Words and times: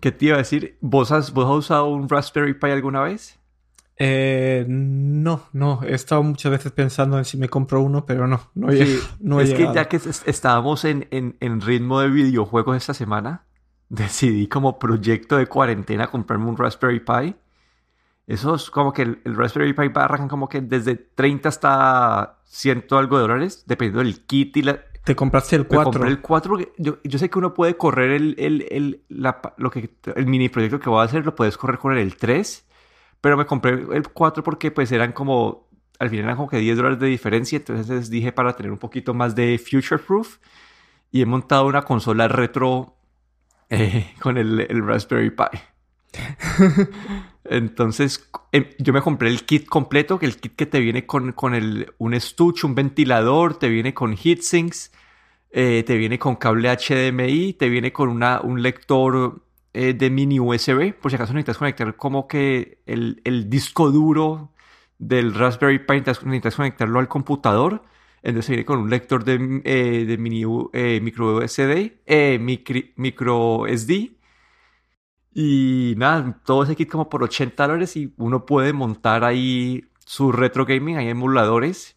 ¿Qué 0.00 0.12
te 0.12 0.26
iba 0.26 0.34
a 0.34 0.38
decir? 0.38 0.76
¿Vos 0.80 1.10
has, 1.12 1.32
vos 1.32 1.46
has 1.46 1.56
usado 1.66 1.88
un 1.88 2.08
Raspberry 2.08 2.54
Pi 2.54 2.68
alguna 2.70 3.00
vez? 3.02 3.38
Eh, 3.98 4.66
no, 4.68 5.42
no. 5.52 5.80
He 5.82 5.94
estado 5.94 6.22
muchas 6.22 6.52
veces 6.52 6.72
pensando 6.72 7.16
en 7.18 7.24
si 7.24 7.36
me 7.38 7.48
compro 7.48 7.80
uno, 7.80 8.04
pero 8.04 8.26
no, 8.26 8.50
no 8.54 8.70
he, 8.70 8.84
Sí, 8.84 9.00
no 9.20 9.40
he 9.40 9.44
es 9.44 9.54
que 9.54 9.68
ya 9.74 9.88
que 9.88 9.96
es- 9.96 10.22
estábamos 10.26 10.84
en, 10.84 11.08
en, 11.10 11.36
en 11.40 11.60
ritmo 11.60 12.00
de 12.00 12.10
videojuegos 12.10 12.76
esta 12.76 12.92
semana, 12.94 13.44
decidí 13.88 14.48
como 14.48 14.78
proyecto 14.78 15.36
de 15.38 15.46
cuarentena 15.46 16.08
comprarme 16.08 16.46
un 16.46 16.56
Raspberry 16.56 17.00
Pi. 17.00 17.36
Eso 18.26 18.56
es 18.56 18.70
como 18.70 18.92
que 18.92 19.02
el, 19.02 19.20
el 19.24 19.36
Raspberry 19.36 19.72
Pi 19.72 19.90
arrancan 19.94 20.28
como 20.28 20.48
que 20.48 20.60
desde 20.60 20.96
30 20.96 21.48
hasta 21.48 22.38
100 22.44 22.84
algo 22.90 23.16
de 23.16 23.22
dólares, 23.22 23.64
dependiendo 23.66 24.00
del 24.00 24.24
kit 24.26 24.56
y 24.58 24.62
la... 24.62 24.80
Te 25.06 25.14
compraste 25.14 25.54
el 25.54 25.62
Me 25.62 25.68
4. 25.68 25.84
compré 25.84 26.10
el 26.10 26.20
4 26.20 26.50
porque 26.50 26.72
yo, 26.78 26.98
yo 27.04 27.18
sé 27.20 27.30
que 27.30 27.38
uno 27.38 27.54
puede 27.54 27.76
correr 27.76 28.10
el, 28.10 28.34
el, 28.40 28.66
el, 28.72 29.04
la 29.08 29.40
lo 29.56 29.70
que, 29.70 29.88
el 30.16 30.26
mini 30.26 30.48
proyecto 30.48 30.80
que 30.80 30.90
voy 30.90 31.00
a 31.00 31.04
hacer, 31.04 31.24
lo 31.24 31.36
puedes 31.36 31.56
correr 31.56 31.78
con 31.78 31.96
el 31.96 32.16
3, 32.16 32.66
pero 33.20 33.36
me 33.36 33.46
compré 33.46 33.86
el 33.92 34.08
4 34.08 34.42
porque 34.42 34.72
pues 34.72 34.90
eran 34.90 35.12
como, 35.12 35.68
al 36.00 36.10
final 36.10 36.24
eran 36.24 36.36
como 36.36 36.48
que 36.48 36.58
10 36.58 36.76
dólares 36.76 36.98
de 36.98 37.06
diferencia, 37.06 37.56
entonces 37.56 38.10
dije 38.10 38.32
para 38.32 38.56
tener 38.56 38.72
un 38.72 38.78
poquito 38.78 39.14
más 39.14 39.36
de 39.36 39.60
future 39.60 40.02
proof 40.02 40.38
y 41.12 41.22
he 41.22 41.26
montado 41.26 41.66
una 41.66 41.82
consola 41.82 42.26
retro 42.26 42.96
eh, 43.70 44.12
con 44.20 44.38
el, 44.38 44.58
el 44.58 44.84
Raspberry 44.84 45.30
Pi. 45.30 45.75
Entonces, 47.44 48.28
em, 48.52 48.66
yo 48.78 48.92
me 48.92 49.00
compré 49.02 49.28
el 49.28 49.44
kit 49.44 49.66
completo, 49.66 50.18
que 50.18 50.26
el 50.26 50.36
kit 50.36 50.56
que 50.56 50.66
te 50.66 50.80
viene 50.80 51.06
con, 51.06 51.32
con 51.32 51.54
el, 51.54 51.92
un 51.98 52.14
estuche, 52.14 52.66
un 52.66 52.74
ventilador, 52.74 53.58
te 53.58 53.68
viene 53.68 53.94
con 53.94 54.16
heatsinks, 54.16 54.92
eh, 55.52 55.84
te 55.86 55.96
viene 55.96 56.18
con 56.18 56.36
cable 56.36 56.70
HDMI, 56.70 57.52
te 57.54 57.68
viene 57.68 57.92
con 57.92 58.08
una, 58.08 58.40
un 58.40 58.62
lector 58.62 59.42
eh, 59.74 59.94
de 59.94 60.10
mini 60.10 60.40
USB, 60.40 60.92
por 60.94 61.10
si 61.10 61.16
acaso 61.16 61.32
necesitas 61.34 61.58
conectar 61.58 61.96
como 61.96 62.26
que 62.28 62.80
el, 62.86 63.20
el 63.24 63.48
disco 63.50 63.90
duro 63.90 64.52
del 64.98 65.34
Raspberry 65.34 65.78
Pi, 65.80 65.94
necesitas, 65.94 66.24
necesitas 66.24 66.56
conectarlo 66.56 66.98
al 67.00 67.08
computador. 67.08 67.82
Entonces 68.22 68.50
viene 68.50 68.64
con 68.64 68.80
un 68.80 68.90
lector 68.90 69.24
de, 69.24 69.62
eh, 69.64 70.04
de 70.06 70.18
mini 70.18 70.42
eh, 70.72 71.00
micro 71.02 71.36
USB, 71.36 72.00
eh, 72.06 72.38
micri- 72.40 72.92
micro 72.96 73.66
SD. 73.68 74.15
Y 75.38 75.94
nada, 75.98 76.40
todo 76.46 76.62
ese 76.64 76.76
kit 76.76 76.90
como 76.90 77.08
por 77.10 77.22
80 77.22 77.66
dólares 77.66 77.94
y 77.96 78.14
uno 78.16 78.46
puede 78.46 78.72
montar 78.72 79.22
ahí 79.24 79.84
su 80.06 80.32
retro 80.32 80.64
gaming, 80.64 80.96
hay 80.96 81.08
emuladores. 81.08 81.96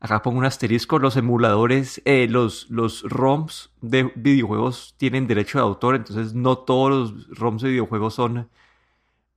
Acá 0.00 0.22
pongo 0.22 0.38
un 0.38 0.44
asterisco, 0.46 0.98
los 0.98 1.16
emuladores, 1.16 2.00
eh, 2.06 2.28
los, 2.30 2.70
los 2.70 3.02
ROMs 3.04 3.72
de 3.82 4.04
videojuegos 4.16 4.94
tienen 4.96 5.26
derecho 5.26 5.58
de 5.58 5.64
autor, 5.64 5.96
entonces 5.96 6.34
no 6.34 6.58
todos 6.58 6.90
los 7.12 7.38
ROMs 7.38 7.62
de 7.62 7.70
videojuegos 7.70 8.14
son, 8.14 8.48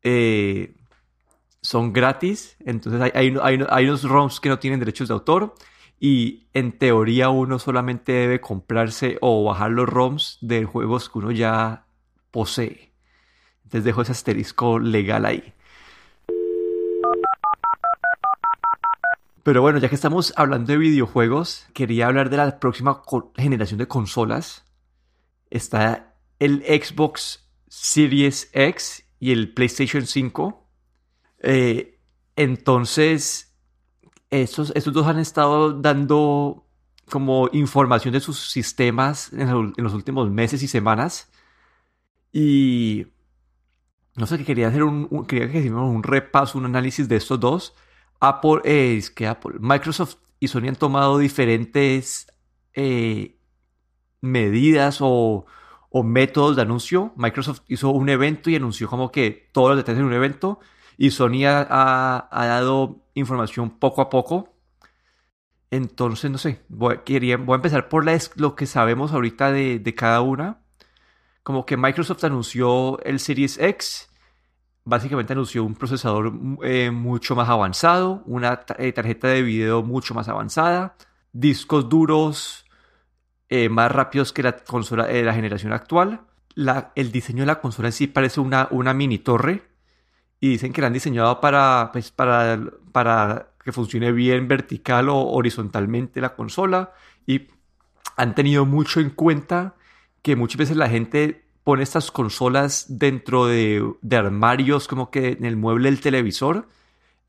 eh, 0.03 0.75
son 1.61 1.93
gratis. 1.93 2.57
Entonces 2.65 3.01
hay, 3.01 3.11
hay, 3.15 3.37
hay- 3.41 3.65
hay 3.69 3.85
unos 3.87 4.03
ROMs 4.05 4.39
que 4.41 4.49
no 4.49 4.59
tienen 4.59 4.79
derechos 4.81 5.07
de 5.09 5.13
autor 5.15 5.55
y 5.99 6.47
en 6.53 6.77
teoría 6.77 7.29
uno 7.29 7.59
solamente 7.59 8.11
debe 8.13 8.41
comprarse 8.41 9.17
o 9.21 9.43
bajar 9.45 9.71
los 9.71 9.89
ROMs 9.89 10.37
de 10.41 10.65
juegos 10.65 11.09
que 11.09 11.19
uno 11.19 11.31
ya 11.31 11.87
posee. 12.31 12.90
Entonces 13.71 13.85
dejo 13.85 14.01
ese 14.01 14.11
asterisco 14.11 14.79
legal 14.79 15.25
ahí. 15.25 15.53
Pero 19.43 19.61
bueno, 19.61 19.79
ya 19.79 19.87
que 19.87 19.95
estamos 19.95 20.33
hablando 20.35 20.73
de 20.73 20.77
videojuegos, 20.77 21.67
quería 21.73 22.07
hablar 22.07 22.29
de 22.29 22.35
la 22.35 22.59
próxima 22.59 23.01
generación 23.37 23.77
de 23.77 23.87
consolas. 23.87 24.65
Está 25.49 26.15
el 26.39 26.63
Xbox 26.63 27.47
Series 27.69 28.49
X 28.51 29.05
y 29.21 29.31
el 29.31 29.53
PlayStation 29.53 30.05
5. 30.05 30.67
Eh, 31.39 31.97
entonces, 32.35 33.55
estos, 34.31 34.73
estos 34.75 34.91
dos 34.91 35.07
han 35.07 35.19
estado 35.19 35.71
dando 35.71 36.67
como 37.09 37.49
información 37.53 38.11
de 38.11 38.19
sus 38.19 38.51
sistemas 38.51 39.31
en 39.31 39.73
los 39.77 39.93
últimos 39.93 40.29
meses 40.29 40.61
y 40.61 40.67
semanas. 40.67 41.31
Y 42.33 43.07
no 44.15 44.25
sé, 44.27 44.37
que 44.37 44.45
quería 44.45 44.67
hacer 44.67 44.83
un, 44.83 45.25
quería 45.25 45.51
que 45.51 45.59
hiciéramos 45.59 45.93
un 45.95 46.03
repaso, 46.03 46.57
un 46.57 46.65
análisis 46.65 47.07
de 47.07 47.15
estos 47.17 47.39
dos. 47.39 47.75
Apple, 48.19 48.61
eh, 48.65 48.97
es 48.97 49.09
que 49.09 49.27
Apple, 49.27 49.55
Microsoft 49.59 50.17
y 50.39 50.47
Sony 50.47 50.67
han 50.69 50.75
tomado 50.75 51.17
diferentes 51.17 52.27
eh, 52.73 53.37
medidas 54.21 54.99
o, 55.01 55.45
o 55.89 56.03
métodos 56.03 56.55
de 56.55 56.63
anuncio. 56.63 57.13
Microsoft 57.17 57.61
hizo 57.67 57.89
un 57.91 58.09
evento 58.09 58.49
y 58.49 58.55
anunció 58.55 58.89
como 58.89 59.11
que 59.11 59.49
todos 59.53 59.69
los 59.69 59.77
detalles 59.77 59.99
en 60.01 60.05
un 60.07 60.13
evento. 60.13 60.59
Y 60.97 61.11
Sony 61.11 61.45
ha, 61.47 61.61
ha- 62.31 62.45
dado 62.47 63.01
información 63.15 63.71
poco 63.71 64.01
a 64.01 64.09
poco. 64.09 64.49
Entonces, 65.71 66.29
no 66.29 66.37
sé, 66.37 66.61
voy, 66.67 66.99
quería, 67.05 67.37
voy 67.37 67.53
a 67.53 67.55
empezar 67.55 67.87
por 67.89 68.05
lo 68.35 68.55
que 68.55 68.65
sabemos 68.65 69.13
ahorita 69.13 69.51
de, 69.51 69.79
de 69.79 69.95
cada 69.95 70.21
una. 70.21 70.60
Como 71.43 71.65
que 71.65 71.77
Microsoft 71.77 72.23
anunció 72.23 72.99
el 73.03 73.19
Series 73.19 73.57
X. 73.57 74.09
Básicamente 74.83 75.33
anunció 75.33 75.63
un 75.63 75.75
procesador 75.75 76.33
eh, 76.63 76.91
mucho 76.91 77.35
más 77.35 77.49
avanzado, 77.49 78.23
una 78.25 78.61
eh, 78.77 78.91
tarjeta 78.91 79.27
de 79.27 79.41
video 79.41 79.83
mucho 79.83 80.13
más 80.13 80.27
avanzada, 80.27 80.95
discos 81.31 81.87
duros 81.87 82.65
eh, 83.49 83.69
más 83.69 83.91
rápidos 83.91 84.33
que 84.33 84.43
la 84.43 84.57
consola 84.57 85.05
de 85.05 85.23
la 85.23 85.33
generación 85.33 85.73
actual. 85.73 86.21
El 86.95 87.11
diseño 87.11 87.43
de 87.43 87.47
la 87.47 87.61
consola 87.61 87.89
en 87.89 87.93
sí 87.93 88.07
parece 88.07 88.39
una, 88.39 88.67
una 88.71 88.93
mini 88.93 89.19
torre 89.19 89.63
y 90.39 90.49
dicen 90.49 90.73
que 90.73 90.81
la 90.81 90.87
han 90.87 90.93
diseñado 90.93 91.39
para, 91.39 91.89
pues, 91.93 92.11
para, 92.11 92.59
para 92.91 93.51
que 93.63 93.71
funcione 93.71 94.11
bien 94.11 94.47
vertical 94.47 95.09
o 95.09 95.17
horizontalmente 95.17 96.19
la 96.19 96.35
consola 96.35 96.93
y 97.25 97.47
han 98.17 98.35
tenido 98.35 98.65
mucho 98.65 98.99
en 98.99 99.11
cuenta 99.11 99.75
que 100.21 100.35
muchas 100.35 100.57
veces 100.57 100.77
la 100.77 100.89
gente 100.89 101.45
pone 101.63 101.83
estas 101.83 102.11
consolas 102.11 102.85
dentro 102.89 103.45
de, 103.47 103.83
de 104.01 104.15
armarios 104.17 104.87
como 104.87 105.11
que 105.11 105.29
en 105.29 105.45
el 105.45 105.57
mueble 105.57 105.89
del 105.89 106.01
televisor. 106.01 106.67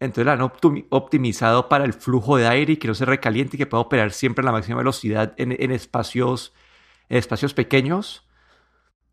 Entonces 0.00 0.26
la 0.26 0.32
han 0.32 0.40
optimi- 0.40 0.86
optimizado 0.90 1.68
para 1.68 1.84
el 1.84 1.92
flujo 1.92 2.36
de 2.36 2.48
aire 2.48 2.72
y 2.74 2.76
que 2.76 2.88
no 2.88 2.94
se 2.94 3.04
recaliente 3.04 3.56
y 3.56 3.58
que 3.58 3.66
pueda 3.66 3.82
operar 3.82 4.12
siempre 4.12 4.42
a 4.42 4.46
la 4.46 4.52
máxima 4.52 4.78
velocidad 4.78 5.34
en, 5.36 5.52
en 5.52 5.70
espacios, 5.70 6.52
en 7.08 7.18
espacios 7.18 7.54
pequeños. 7.54 8.26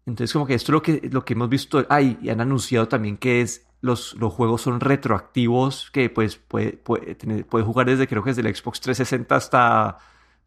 Entonces 0.05 0.33
como 0.33 0.47
que 0.47 0.55
esto 0.55 0.71
es 0.71 0.73
lo 0.73 0.81
que, 0.81 1.09
lo 1.11 1.23
que 1.25 1.33
hemos 1.33 1.49
visto. 1.49 1.85
Ay, 1.89 2.17
y 2.21 2.29
han 2.29 2.41
anunciado 2.41 2.87
también 2.87 3.17
que 3.17 3.41
es, 3.41 3.67
los, 3.81 4.15
los 4.15 4.33
juegos 4.33 4.61
son 4.63 4.79
retroactivos, 4.79 5.91
que 5.91 6.09
pues 6.09 6.37
puede, 6.37 6.73
puede, 6.73 7.15
puede 7.43 7.63
jugar 7.65 7.87
desde 7.87 8.07
creo 8.07 8.23
que 8.23 8.31
desde 8.31 8.47
el 8.47 8.55
Xbox 8.55 8.81
360 8.81 9.35
hasta 9.35 9.97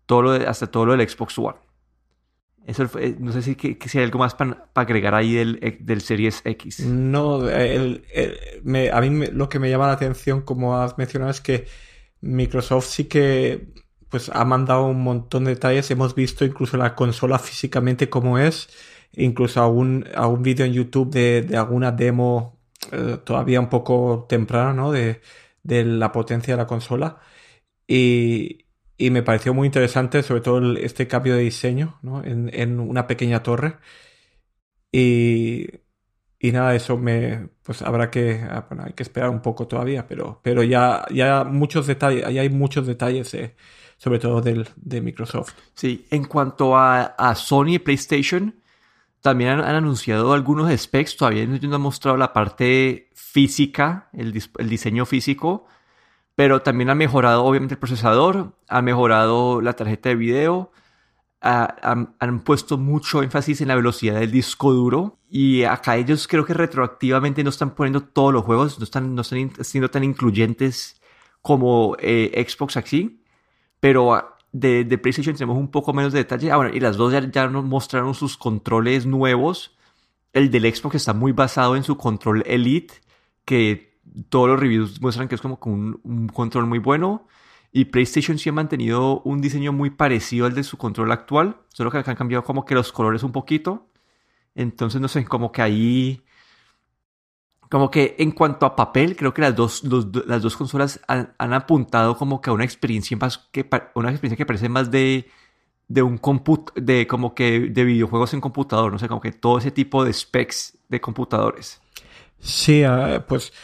todo 0.06 0.22
lo, 0.22 0.32
de- 0.32 0.47
hasta 0.47 0.66
todo 0.66 0.87
lo 0.87 0.97
del 0.97 1.09
Xbox 1.09 1.38
One. 1.38 1.56
Eso 2.67 2.89
no 3.19 3.33
sé 3.33 3.43
si, 3.43 3.56
si 3.87 3.99
hay 3.99 4.05
algo 4.05 4.19
más 4.21 4.34
para 4.34 4.69
agregar 4.75 5.15
ahí 5.15 5.34
del, 5.34 5.78
del 5.81 6.00
Series 6.00 6.43
X. 6.45 6.81
No, 6.87 7.41
a 7.47 9.00
mí 9.00 9.11
me- 9.11 9.28
lo 9.33 9.49
que 9.49 9.59
me 9.59 9.69
llama 9.71 9.87
la 9.89 9.93
atención, 9.95 10.43
como 10.43 10.77
has 10.77 10.97
mencionado, 10.99 11.31
es 11.31 11.41
que 11.41 11.67
Microsoft 12.21 12.87
sí 12.87 13.05
que 13.05 13.69
pues 14.09 14.28
ha 14.33 14.45
mandado 14.45 14.87
un 14.87 15.03
montón 15.03 15.45
de 15.45 15.55
detalles. 15.55 15.91
Hemos 15.91 16.15
visto 16.15 16.45
incluso 16.45 16.77
la 16.77 16.95
consola 16.95 17.39
físicamente 17.39 18.09
como 18.11 18.39
es, 18.39 18.69
incluso 19.15 19.62
algún, 19.62 20.06
algún 20.15 20.43
vídeo 20.43 20.67
en 20.67 20.72
YouTube 20.75 21.11
de, 21.11 21.43
de 21.43 21.56
alguna 21.56 21.93
demo 21.93 22.61
eh, 22.93 23.19
todavía 23.25 23.61
un 23.61 23.69
poco 23.71 24.27
temprana, 24.28 24.72
¿no? 24.75 24.93
De, 24.93 25.21
de 25.62 25.84
la 25.84 26.12
potencia 26.12 26.55
de 26.55 26.59
la 26.59 26.67
consola. 26.67 27.19
Y, 27.87 28.62
y 29.07 29.11
me 29.11 29.23
pareció 29.23 29.55
muy 29.55 29.67
interesante, 29.67 30.23
sobre 30.23 30.41
todo 30.43 30.59
el- 30.59 30.77
este 30.79 31.09
cambio 31.09 31.35
de 31.37 31.43
diseño, 31.43 31.99
¿no? 32.03 32.23
En, 32.25 32.51
en 32.55 32.81
una 32.81 33.07
pequeña 33.07 33.43
torre. 33.43 33.79
Y, 34.91 35.67
y 36.39 36.53
nada, 36.53 36.75
eso 36.75 36.99
me, 36.99 37.49
pues 37.63 37.83
habrá 37.83 38.10
que, 38.10 38.41
ah, 38.49 38.66
bueno, 38.69 38.84
hay 38.87 38.93
que 38.93 39.03
esperar 39.03 39.31
un 39.31 39.41
poco 39.41 39.66
todavía, 39.66 40.07
pero, 40.07 40.41
pero 40.43 40.63
ya, 40.63 41.07
ya 41.13 41.45
muchos 41.45 41.87
detalles, 41.87 42.22
ya 42.33 42.43
hay 42.43 42.51
muchos 42.51 42.87
detalles, 42.87 43.33
eh, 43.34 43.57
sobre 43.97 44.19
todo 44.19 44.41
del, 44.41 44.69
de 44.77 45.01
Microsoft. 45.01 45.55
Sí, 45.75 46.07
en 46.10 46.25
cuanto 46.25 46.77
a, 46.77 47.03
a 47.05 47.34
Sony 47.34 47.75
y 47.75 47.78
PlayStation, 47.78 48.55
también 49.22 49.51
han, 49.53 49.60
han 49.60 49.77
anunciado 49.77 50.33
algunos 50.34 50.72
specs, 50.81 51.16
todavía 51.16 51.47
no 51.47 51.77
han 51.77 51.83
mostrado 51.83 52.16
la 52.19 52.33
parte 52.33 53.10
física, 53.15 54.10
el, 54.13 54.43
el 54.59 54.69
diseño 54.69 55.07
físico, 55.07 55.66
pero 56.34 56.63
también 56.63 56.91
han 56.91 56.99
mejorado 56.99 57.45
obviamente 57.45 57.75
el 57.75 57.79
procesador, 57.79 58.57
han 58.69 58.84
mejorado 58.84 59.61
la 59.61 59.75
tarjeta 59.75 60.09
de 60.09 60.17
video, 60.17 60.73
ah, 61.41 61.77
han, 61.83 62.15
han 62.19 62.41
puesto 62.41 62.79
mucho 62.79 63.23
énfasis 63.23 63.61
en 63.61 63.69
la 63.69 63.77
velocidad 63.77 64.21
del 64.21 64.31
disco 64.31 64.73
duro 64.73 65.19
y 65.31 65.65
acá 65.65 65.97
ellos 65.97 66.27
creo 66.29 66.45
que 66.45 66.55
retroactivamente 66.55 67.45
no 67.45 67.51
están 67.51 67.75
poniendo 67.75 68.03
todos 68.03 68.33
los 68.33 68.45
juegos, 68.45 68.79
no 68.79 68.84
están, 68.84 69.15
no 69.15 69.23
están 69.23 69.53
siendo 69.65 69.91
tan 69.91 70.05
incluyentes 70.05 71.01
como 71.43 71.97
eh, 72.01 72.45
Xbox 72.49 72.77
aquí, 72.77 73.23
pero 73.81 74.15
ah, 74.15 74.37
de, 74.53 74.84
de 74.84 74.99
PlayStation 74.99 75.34
tenemos 75.34 75.59
un 75.59 75.71
poco 75.71 75.93
menos 75.93 76.13
de 76.13 76.21
detalle. 76.21 76.51
Ah, 76.51 76.57
bueno, 76.57 76.75
y 76.75 76.81
las 76.81 76.97
dos 76.97 77.13
ya, 77.13 77.21
ya 77.31 77.49
nos 77.49 77.65
mostraron 77.65 78.15
sus 78.15 78.37
controles 78.37 79.07
nuevos 79.07 79.77
el 80.33 80.51
del 80.51 80.75
Xbox 80.75 80.97
está 80.97 81.13
muy 81.13 81.33
basado 81.33 81.77
en 81.77 81.84
su 81.84 81.97
control 81.97 82.43
Elite, 82.47 82.95
que 83.45 83.91
todos 84.28 84.48
los 84.48 84.60
reviews 84.60 85.00
muestran 85.00 85.28
que 85.28 85.34
es 85.34 85.41
como 85.41 85.59
un, 85.64 86.00
un 86.04 86.28
control 86.28 86.66
muy 86.66 86.78
bueno. 86.78 87.26
Y 87.74 87.86
PlayStation 87.86 88.38
sí 88.38 88.50
ha 88.50 88.53
mantenido 88.53 89.22
un 89.22 89.41
diseño 89.41 89.72
muy 89.72 89.88
parecido 89.88 90.44
al 90.44 90.54
de 90.54 90.62
su 90.62 90.76
control 90.76 91.10
actual, 91.10 91.56
solo 91.68 91.91
que 91.91 91.98
han 91.98 92.16
cambiado 92.16 92.44
como 92.44 92.66
que 92.66 92.74
los 92.74 92.92
colores 92.92 93.22
un 93.22 93.32
poquito. 93.32 93.88
Entonces, 94.54 95.00
no 95.00 95.09
sé, 95.09 95.24
como 95.24 95.50
que 95.53 95.62
ahí... 95.62 96.24
Como 97.70 97.91
que 97.91 98.16
en 98.18 98.32
cuanto 98.32 98.66
a 98.66 98.76
papel, 98.76 99.16
creo 99.16 99.32
que 99.32 99.41
las 99.41 99.56
dos, 99.56 99.82
las 100.26 100.42
dos 100.42 100.59
consolas 100.59 101.00
han, 101.09 101.54
apuntado 101.54 102.18
como 102.18 102.42
que 102.42 102.50
a 102.50 102.53
una 102.53 102.64
experiencia 102.64 103.16
más 103.16 103.38
que 103.50 103.66
una 103.94 104.10
experiencia 104.10 104.36
que 104.36 104.44
parece 104.44 104.68
más 104.68 104.91
de, 104.91 105.30
de 105.88 106.03
un 106.03 106.18
comput 106.18 106.74
de 106.74 107.06
como 107.06 107.34
que 107.34 107.60
de 107.60 107.84
videojuegos 107.84 108.34
en 108.34 108.42
computador, 108.42 108.92
no 108.92 108.98
sé, 108.98 109.09
como 109.09 109.22
que 109.22 109.32
todo 109.32 109.56
ese 109.56 109.70
tipo 109.70 110.04
de 110.04 110.12
specs 110.12 110.76
de 110.91 111.00
computadores. 111.00 111.80
Sí, 112.41 112.84
ah, 112.84 113.24
pues 113.26 113.54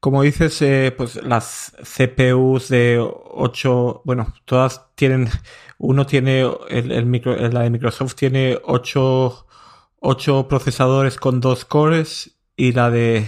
como 0.00 0.22
dices, 0.22 0.60
eh, 0.62 0.94
pues 0.96 1.16
las 1.22 1.74
CPUs 1.82 2.68
de 2.68 2.98
8, 3.00 4.02
bueno, 4.04 4.34
todas 4.46 4.86
tienen, 4.94 5.28
uno 5.78 6.06
tiene, 6.06 6.50
el, 6.70 7.06
micro, 7.06 7.36
la 7.36 7.60
de 7.60 7.70
Microsoft 7.70 8.14
tiene 8.14 8.58
8, 8.64 9.46
procesadores 10.48 11.16
con 11.18 11.40
dos 11.40 11.66
cores 11.66 12.38
y 12.56 12.72
la 12.72 12.90
de, 12.90 13.26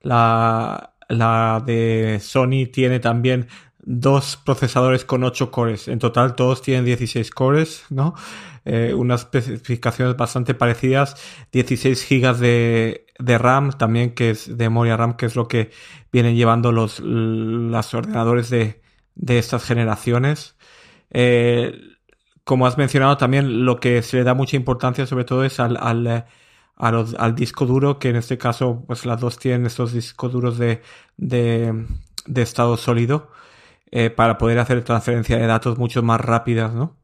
la, 0.00 0.96
la 1.08 1.62
de 1.64 2.18
Sony 2.22 2.66
tiene 2.72 3.00
también 3.00 3.48
dos 3.78 4.38
procesadores 4.42 5.04
con 5.04 5.24
8 5.24 5.50
cores. 5.50 5.88
En 5.88 5.98
total 5.98 6.34
todos 6.34 6.62
tienen 6.62 6.86
16 6.86 7.30
cores, 7.30 7.84
¿no? 7.90 8.14
Eh, 8.64 8.94
unas 8.94 9.22
especificaciones 9.22 10.16
bastante 10.16 10.54
parecidas. 10.54 11.16
16 11.52 12.02
gigas 12.04 12.40
de, 12.40 13.06
de, 13.18 13.38
RAM 13.38 13.72
también, 13.72 14.14
que 14.14 14.30
es 14.30 14.56
de 14.56 14.64
memoria 14.64 14.96
RAM, 14.96 15.16
que 15.16 15.26
es 15.26 15.36
lo 15.36 15.48
que 15.48 15.70
vienen 16.12 16.36
llevando 16.36 16.72
los, 16.72 17.00
los 17.00 17.94
ordenadores 17.94 18.50
de, 18.50 18.80
de 19.14 19.38
estas 19.38 19.64
generaciones. 19.64 20.56
Eh, 21.10 21.78
como 22.44 22.66
has 22.66 22.78
mencionado 22.78 23.16
también, 23.16 23.64
lo 23.64 23.80
que 23.80 24.02
se 24.02 24.18
le 24.18 24.24
da 24.24 24.34
mucha 24.34 24.56
importancia 24.56 25.06
sobre 25.06 25.24
todo 25.24 25.44
es 25.44 25.60
al, 25.60 25.76
al, 25.78 26.24
al 26.76 27.34
disco 27.34 27.66
duro, 27.66 27.98
que 27.98 28.10
en 28.10 28.16
este 28.16 28.38
caso, 28.38 28.84
pues 28.86 29.06
las 29.06 29.20
dos 29.20 29.38
tienen 29.38 29.66
estos 29.66 29.92
discos 29.92 30.32
duros 30.32 30.58
de, 30.58 30.82
de, 31.16 31.86
de 32.26 32.42
estado 32.42 32.76
sólido. 32.76 33.30
Eh, 33.96 34.10
para 34.10 34.38
poder 34.38 34.58
hacer 34.58 34.82
transferencia 34.82 35.38
de 35.38 35.46
datos 35.46 35.78
mucho 35.78 36.02
más 36.02 36.20
rápidas, 36.20 36.74
¿no? 36.74 36.96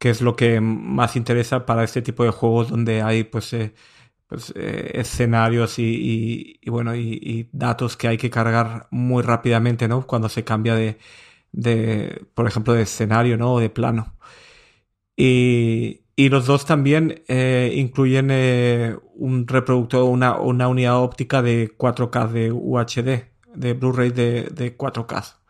Que 0.00 0.10
es 0.10 0.22
lo 0.22 0.36
que 0.36 0.60
más 0.60 1.16
interesa 1.16 1.66
para 1.66 1.84
este 1.84 2.02
tipo 2.02 2.24
de 2.24 2.30
juegos 2.30 2.70
donde 2.70 3.02
hay, 3.02 3.24
pues, 3.24 3.52
eh, 3.52 3.74
pues 4.28 4.52
eh, 4.56 4.92
escenarios 4.94 5.78
y, 5.78 6.60
bueno, 6.66 6.96
y, 6.96 7.48
datos 7.52 7.96
que 7.96 8.08
hay 8.08 8.18
que 8.18 8.30
cargar 8.30 8.88
muy 8.90 9.22
rápidamente, 9.22 9.88
¿no? 9.88 10.06
Cuando 10.06 10.28
se 10.28 10.44
cambia 10.44 10.74
de, 10.76 10.98
de 11.52 12.24
por 12.34 12.46
ejemplo, 12.48 12.74
de 12.74 12.82
escenario, 12.82 13.36
¿no? 13.38 13.54
O 13.54 13.60
de 13.60 13.70
plano. 13.70 14.16
Y, 15.16 16.02
los 16.16 16.46
dos 16.46 16.66
también 16.66 17.22
incluyen 17.28 18.30
un 19.14 19.46
reproductor, 19.48 20.04
una, 20.04 20.38
una 20.38 20.68
unidad 20.68 20.98
óptica 21.02 21.42
de 21.42 21.76
4K 21.76 22.28
de 22.28 22.52
UHD, 22.52 23.30
de 23.54 23.74
Blu-ray 23.74 24.10
de, 24.10 24.44
de 24.44 24.76
4K. 24.76 25.40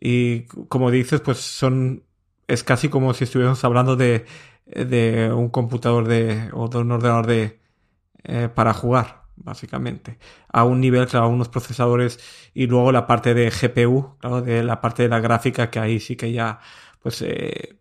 Y 0.00 0.44
como 0.68 0.90
dices, 0.90 1.20
pues 1.20 1.38
son. 1.38 2.04
Es 2.50 2.64
casi 2.64 2.88
como 2.88 3.14
si 3.14 3.24
estuviéramos 3.24 3.62
hablando 3.64 3.94
de, 3.94 4.26
de 4.66 5.32
un 5.32 5.50
computador 5.50 6.08
de, 6.08 6.50
o 6.52 6.68
de 6.68 6.78
un 6.78 6.90
ordenador 6.90 7.26
de, 7.26 7.60
eh, 8.24 8.48
para 8.52 8.74
jugar, 8.74 9.22
básicamente. 9.36 10.18
A 10.52 10.64
un 10.64 10.80
nivel, 10.80 11.06
claro, 11.06 11.28
unos 11.28 11.48
procesadores 11.48 12.18
y 12.52 12.66
luego 12.66 12.90
la 12.90 13.06
parte 13.06 13.34
de 13.34 13.50
GPU, 13.50 14.16
claro, 14.18 14.42
de 14.42 14.64
la 14.64 14.80
parte 14.80 15.04
de 15.04 15.08
la 15.08 15.20
gráfica, 15.20 15.70
que 15.70 15.78
ahí 15.78 16.00
sí 16.00 16.16
que 16.16 16.32
ya, 16.32 16.58
pues, 17.00 17.22
eh, 17.22 17.78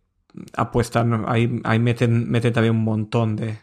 apuestan, 0.53 1.25
ahí, 1.27 1.59
ahí 1.63 1.79
meten, 1.79 2.29
meten 2.29 2.53
también 2.53 2.75
un 2.75 2.83
montón 2.83 3.35
de, 3.35 3.57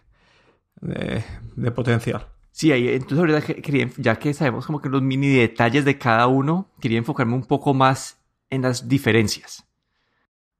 de, 0.80 1.70
potencial. 1.70 2.26
Sí, 2.50 2.72
ahí, 2.72 2.88
entonces 2.88 3.18
ahorita 3.18 3.94
ya 3.98 4.16
que 4.16 4.34
sabemos 4.34 4.66
como 4.66 4.80
que 4.80 4.88
los 4.88 5.02
mini 5.02 5.28
detalles 5.28 5.84
de 5.84 5.98
cada 5.98 6.26
uno, 6.26 6.68
quería 6.80 6.98
enfocarme 6.98 7.34
un 7.34 7.44
poco 7.44 7.74
más 7.74 8.18
en 8.50 8.62
las 8.62 8.88
diferencias. 8.88 9.65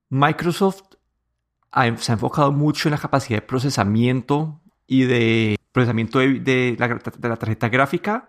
Microsoft 0.08 0.82
se 1.98 2.12
ha 2.12 2.14
enfocado 2.14 2.52
mucho 2.52 2.88
en 2.88 2.92
la 2.92 2.98
capacidad 2.98 3.38
de 3.38 3.46
procesamiento 3.46 4.60
y 4.86 5.02
de 5.02 5.58
procesamiento 5.72 6.18
de, 6.18 6.76
la, 6.78 7.36
tarjeta 7.36 7.68
gráfica. 7.68 8.28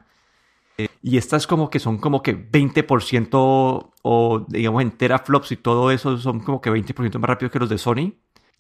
y 1.02 1.18
estas 1.18 1.48
como 1.48 1.70
que 1.70 1.80
son 1.80 1.98
como 1.98 2.22
que 2.22 2.36
20% 2.52 3.92
o 4.02 4.46
digamos 4.48 4.82
en 4.82 4.92
teraflops 4.92 5.52
y 5.54 5.58
todo 5.58 5.92
eso 5.92 6.18
son 6.18 6.42
como 6.42 6.62
que 6.62 6.72
20% 6.72 7.20
más 7.20 7.30
rápido 7.30 7.52
que 7.52 7.60
los 7.60 7.70
de 7.70 7.78
Sony. 7.78 8.14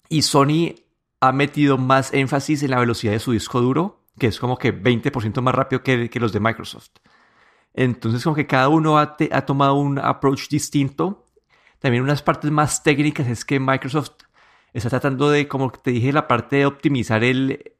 Y 0.09 0.21
Sony 0.21 0.75
ha 1.19 1.31
metido 1.31 1.77
más 1.77 2.13
énfasis 2.13 2.63
en 2.63 2.71
la 2.71 2.79
velocidad 2.79 3.13
de 3.13 3.19
su 3.19 3.31
disco 3.33 3.59
duro, 3.59 4.03
que 4.17 4.27
es 4.27 4.39
como 4.39 4.57
que 4.57 4.73
20% 4.73 5.41
más 5.41 5.53
rápido 5.53 5.83
que, 5.83 6.09
que 6.09 6.19
los 6.19 6.31
de 6.31 6.39
Microsoft. 6.39 6.91
Entonces, 7.77 8.23
como 8.23 8.35
que 8.35 8.47
cada 8.47 8.69
uno 8.69 8.97
ha, 8.97 9.15
tomado 9.45 9.75
un 9.75 9.99
approach 9.99 10.49
distinto. 10.49 11.26
También 11.79 12.03
unas 12.03 12.23
partes 12.23 12.51
más 12.51 12.83
técnicas 12.83 13.27
es 13.27 13.45
que 13.45 13.59
Microsoft 13.59 14.11
está 14.73 14.89
tratando 14.89 15.29
de, 15.29 15.47
como 15.47 15.71
te 15.71 15.91
dije, 15.91 16.11
la 16.11 16.27
parte 16.27 16.57
de 16.57 16.65
optimizar 16.65 17.23
el, 17.23 17.73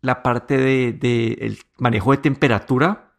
la 0.00 0.22
parte 0.22 0.56
de, 0.56 1.38
el 1.40 1.58
manejo 1.78 2.12
de 2.12 2.18
temperatura. 2.18 3.12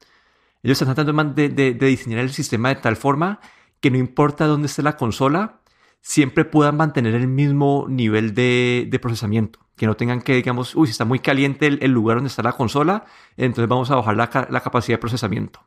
Ellos 0.63 0.81
están 0.81 0.95
tratando 0.95 1.33
de, 1.33 1.49
de, 1.49 1.73
diseñar 1.73 2.19
el 2.19 2.31
sistema 2.31 2.69
de 2.69 2.75
tal 2.75 2.95
forma 2.95 3.39
que 3.79 3.91
no 3.91 3.97
importa 3.97 4.45
dónde 4.45 4.67
esté 4.67 4.83
la 4.83 4.95
consola, 4.95 5.61
siempre 6.01 6.45
puedan 6.45 6.77
mantener 6.77 7.15
el 7.15 7.27
mismo 7.27 7.85
nivel 7.87 8.33
de, 8.33 8.99
procesamiento. 9.01 9.59
Que 9.75 9.87
no 9.87 9.95
tengan 9.95 10.21
que, 10.21 10.35
digamos, 10.35 10.75
uy, 10.75 10.87
si 10.87 10.91
está 10.91 11.05
muy 11.05 11.19
caliente 11.19 11.67
el, 11.67 11.91
lugar 11.91 12.17
donde 12.17 12.27
está 12.27 12.43
la 12.43 12.53
consola, 12.53 13.05
entonces 13.37 13.67
vamos 13.67 13.89
a 13.89 13.95
bajar 13.95 14.15
la, 14.15 14.61
capacidad 14.61 14.97
de 14.97 15.01
procesamiento. 15.01 15.65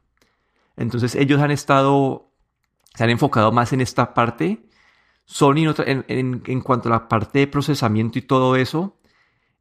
Entonces 0.76 1.14
ellos 1.16 1.40
han 1.40 1.50
estado, 1.50 2.32
se 2.94 3.04
han 3.04 3.10
enfocado 3.10 3.52
más 3.52 3.72
en 3.72 3.80
esta 3.80 4.14
parte. 4.14 4.64
Sony, 5.24 5.74
en, 5.86 6.60
cuanto 6.60 6.88
a 6.88 6.92
la 6.92 7.08
parte 7.08 7.40
de 7.40 7.46
procesamiento 7.46 8.18
y 8.18 8.22
todo 8.22 8.56
eso, 8.56 8.98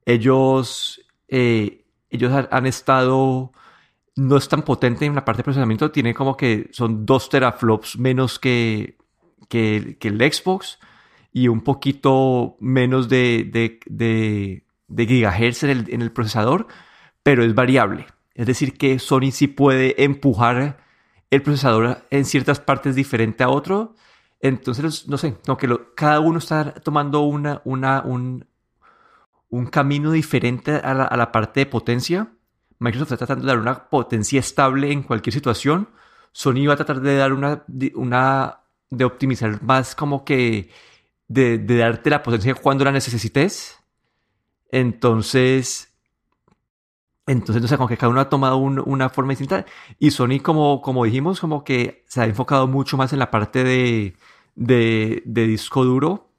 ellos, 0.05 1.01
eh, 1.27 1.85
ellos 2.09 2.31
han, 2.51 2.65
estado, 2.65 3.51
no 4.15 4.37
es 4.37 4.47
tan 4.49 4.63
potente 4.63 5.05
en 5.05 5.15
la 5.15 5.25
parte 5.25 5.39
de 5.39 5.45
procesamiento, 5.45 5.91
tiene 5.91 6.13
como 6.13 6.35
que 6.35 6.69
son 6.71 7.05
dos 7.05 7.29
teraflops 7.29 7.97
menos 7.97 8.39
que, 8.39 8.97
que, 9.47 9.97
el 10.01 10.33
Xbox 10.33 10.79
y 11.31 11.47
un 11.47 11.61
poquito 11.61 12.57
menos 12.59 13.07
de, 13.07 13.49
de, 13.85 14.63
gigahertz 15.07 15.63
en 15.63 16.01
el, 16.01 16.11
procesador, 16.11 16.67
pero 17.23 17.43
es 17.43 17.55
variable. 17.55 18.05
Es 18.35 18.47
decir, 18.47 18.77
que 18.77 18.99
Sony 18.99 19.31
sí 19.31 19.47
puede 19.47 20.03
empujar 20.03 20.83
el 21.33 21.41
procesador 21.41 22.05
en 22.09 22.25
ciertas 22.25 22.59
partes 22.59 22.95
diferente 22.95 23.43
a 23.43 23.49
otro. 23.49 23.95
Entonces, 24.39 25.07
no 25.07 25.17
sé, 25.17 25.37
no, 25.47 25.57
que 25.57 25.67
cada 25.95 26.19
uno 26.19 26.37
está 26.37 26.73
tomando 26.73 27.21
una, 27.21 27.61
una, 27.65 28.01
un, 28.01 28.45
un 29.49 29.65
camino 29.67 30.11
diferente 30.11 30.75
a 30.75 30.93
la, 30.93 31.05
a 31.05 31.17
la, 31.17 31.31
parte 31.31 31.61
de 31.61 31.65
potencia. 31.65 32.33
Microsoft 32.79 33.13
está 33.13 33.25
tratando 33.25 33.45
de 33.45 33.51
dar 33.53 33.59
una 33.59 33.89
potencia 33.89 34.39
estable 34.39 34.91
en 34.91 35.03
cualquier 35.03 35.33
situación. 35.33 35.89
Sony 36.33 36.67
va 36.67 36.73
a 36.73 36.77
tratar 36.77 37.01
de 37.01 37.15
dar 37.15 37.33
una, 37.33 37.63
una 37.95 38.59
de 38.89 39.05
optimizar 39.05 39.61
más 39.63 39.95
como 39.95 40.25
que 40.25 40.69
de, 41.27 41.57
darte 41.57 42.09
la 42.09 42.21
potencia 42.21 42.53
cuando 42.55 42.83
la 42.83 42.91
necesites. 42.91 43.79
Entonces, 44.69 45.92
entonces, 47.25 47.61
no 47.61 47.67
sé, 47.67 47.77
como 47.77 47.87
que 47.87 47.97
cada 47.97 48.09
uno 48.09 48.19
ha 48.19 48.29
tomado 48.29 48.57
una 48.57 49.09
forma 49.09 49.31
distinta. 49.31 49.65
Y 49.97 50.11
Sony, 50.11 50.39
como, 50.41 50.81
como 50.81 51.05
dijimos, 51.05 51.39
como 51.39 51.63
que 51.63 52.03
se 52.07 52.21
ha 52.21 52.25
enfocado 52.25 52.67
mucho 52.67 52.97
más 52.97 53.13
en 53.13 53.19
la 53.19 53.31
parte 53.31 53.63
de, 53.63 54.15
de, 54.55 55.21
disco 55.47 55.85
duro. 55.85 56.31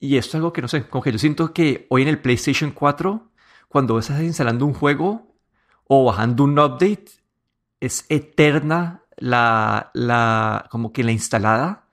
Y 0.00 0.16
esto 0.16 0.30
es 0.30 0.34
algo 0.36 0.52
que 0.52 0.62
no 0.62 0.68
sé, 0.68 0.88
como 0.88 1.02
que 1.02 1.12
yo 1.12 1.18
siento 1.18 1.52
que 1.52 1.86
hoy 1.90 2.02
en 2.02 2.08
el 2.08 2.20
PlayStation 2.20 2.70
4, 2.70 3.30
cuando 3.68 3.98
estás 3.98 4.22
instalando 4.22 4.64
un 4.64 4.74
juego 4.74 5.34
o 5.84 6.04
bajando 6.04 6.44
un 6.44 6.58
update, 6.58 7.06
es 7.80 8.06
eterna 8.08 9.02
la, 9.16 9.90
la, 9.94 10.68
como 10.70 10.92
que 10.92 11.04
la 11.04 11.12
instalada. 11.12 11.86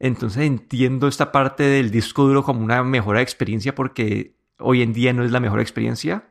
Entonces 0.00 0.44
entiendo 0.44 1.08
esta 1.08 1.32
parte 1.32 1.64
del 1.64 1.90
disco 1.90 2.24
duro 2.24 2.42
como 2.44 2.62
una 2.62 2.82
mejora 2.82 3.20
experiencia 3.20 3.74
porque 3.74 4.34
hoy 4.58 4.82
en 4.82 4.92
día 4.92 5.12
no 5.12 5.24
es 5.24 5.30
la 5.30 5.40
mejor 5.40 5.60
experiencia. 5.60 6.29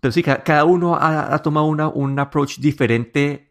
Pero 0.00 0.12
sí, 0.12 0.22
cada 0.22 0.64
uno 0.64 0.96
ha, 0.98 1.38
tomado 1.42 1.66
una, 1.66 1.88
un 1.88 2.18
approach 2.18 2.58
diferente 2.58 3.50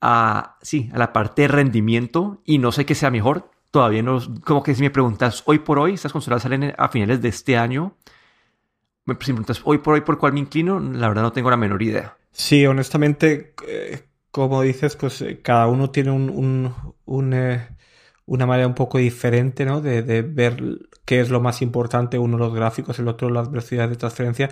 a, 0.00 0.58
sí, 0.60 0.90
a 0.92 0.98
la 0.98 1.12
parte 1.12 1.42
de 1.42 1.48
rendimiento 1.48 2.42
y 2.44 2.58
no 2.58 2.70
sé 2.70 2.84
qué 2.84 2.94
sea 2.94 3.10
mejor. 3.10 3.50
Todavía 3.70 4.02
no, 4.02 4.20
como 4.44 4.62
que 4.62 4.74
si 4.74 4.82
me 4.82 4.90
preguntas 4.90 5.42
hoy 5.46 5.60
por 5.60 5.78
hoy, 5.78 5.94
estas 5.94 6.12
consolas 6.12 6.42
salen 6.42 6.74
a 6.76 6.88
finales 6.90 7.22
de 7.22 7.28
este 7.30 7.56
año. 7.56 7.96
si 8.04 8.12
me 9.06 9.14
preguntas 9.14 9.62
hoy 9.64 9.78
por 9.78 9.94
hoy 9.94 10.02
por 10.02 10.18
cuál 10.18 10.34
me 10.34 10.40
inclino, 10.40 10.78
la 10.78 11.08
verdad 11.08 11.22
no 11.22 11.32
tengo 11.32 11.50
la 11.50 11.56
menor 11.56 11.82
idea. 11.82 12.16
Sí, 12.30 12.66
honestamente, 12.66 13.54
eh, 13.66 14.04
como 14.30 14.60
dices, 14.62 14.96
pues 14.96 15.22
eh, 15.22 15.40
cada 15.40 15.68
uno 15.68 15.90
tiene 15.90 16.10
un, 16.10 16.74
eh, 17.32 17.68
una 18.26 18.46
manera 18.46 18.66
un 18.66 18.74
poco 18.74 18.98
diferente, 18.98 19.64
¿no? 19.64 19.80
De, 19.80 20.02
de, 20.02 20.22
ver 20.22 20.80
qué 21.04 21.20
es 21.20 21.30
lo 21.30 21.40
más 21.40 21.62
importante, 21.62 22.18
uno 22.18 22.36
los 22.36 22.52
gráficos, 22.52 22.98
el 22.98 23.08
otro 23.08 23.30
las 23.30 23.50
velocidades 23.50 23.90
de 23.90 23.96
transferencia, 23.96 24.50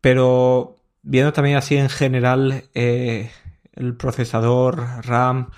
pero 0.00 0.78
viendo 1.02 1.32
también 1.32 1.56
así 1.56 1.76
en 1.76 1.88
general 1.88 2.64
el 2.74 3.96
procesador, 3.96 4.78
RAM, 5.02 5.50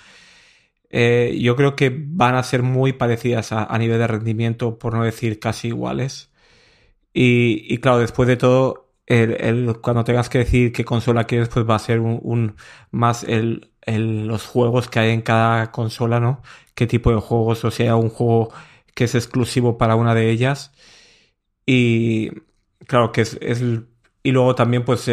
yo 0.90 1.56
creo 1.56 1.76
que 1.76 1.94
van 1.94 2.34
a 2.34 2.42
ser 2.42 2.62
muy 2.62 2.92
parecidas 2.92 3.52
a, 3.52 3.78
nivel 3.78 3.98
de 3.98 4.06
rendimiento, 4.06 4.78
por 4.78 4.94
no 4.94 5.04
decir 5.04 5.38
casi 5.40 5.68
iguales. 5.68 6.32
Y, 7.14 7.66
y 7.72 7.78
claro, 7.78 7.98
después 7.98 8.28
de 8.28 8.36
todo, 8.36 8.92
el, 9.06 9.80
cuando 9.80 10.04
tengas 10.04 10.28
que 10.28 10.38
decir 10.38 10.72
qué 10.72 10.84
consola 10.84 11.24
quieres, 11.24 11.48
pues 11.48 11.68
va 11.68 11.76
a 11.76 11.78
ser 11.78 12.00
un, 12.00 12.56
más 12.90 13.24
el, 13.24 13.72
los 13.86 14.46
juegos 14.46 14.88
que 14.88 15.00
hay 15.00 15.10
en 15.10 15.22
cada 15.22 15.72
consola, 15.72 16.20
¿no? 16.20 16.42
Qué 16.74 16.86
tipo 16.86 17.10
de 17.10 17.20
juegos, 17.20 17.64
o 17.64 17.70
sea, 17.70 17.96
un 17.96 18.08
juego 18.10 18.52
que 18.94 19.04
es 19.04 19.14
exclusivo 19.14 19.78
para 19.78 19.96
una 19.96 20.14
de 20.14 20.30
ellas. 20.30 20.72
Y 21.66 22.30
claro 22.86 23.12
que 23.12 23.22
es, 23.22 23.38
es 23.42 23.62
y 24.22 24.32
luego 24.32 24.54
también 24.54 24.84
pues 24.84 25.10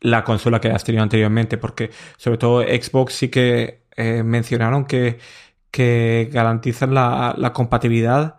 la 0.00 0.24
consola 0.24 0.60
que 0.60 0.68
has 0.68 0.84
tenido 0.84 1.02
anteriormente, 1.02 1.58
porque 1.58 1.90
sobre 2.16 2.38
todo 2.38 2.62
Xbox 2.62 3.14
sí 3.14 3.28
que 3.28 3.84
eh, 3.96 4.22
mencionaron 4.22 4.84
que, 4.84 5.18
que 5.70 6.28
garantizan 6.32 6.94
la, 6.94 7.34
la 7.36 7.52
compatibilidad 7.52 8.38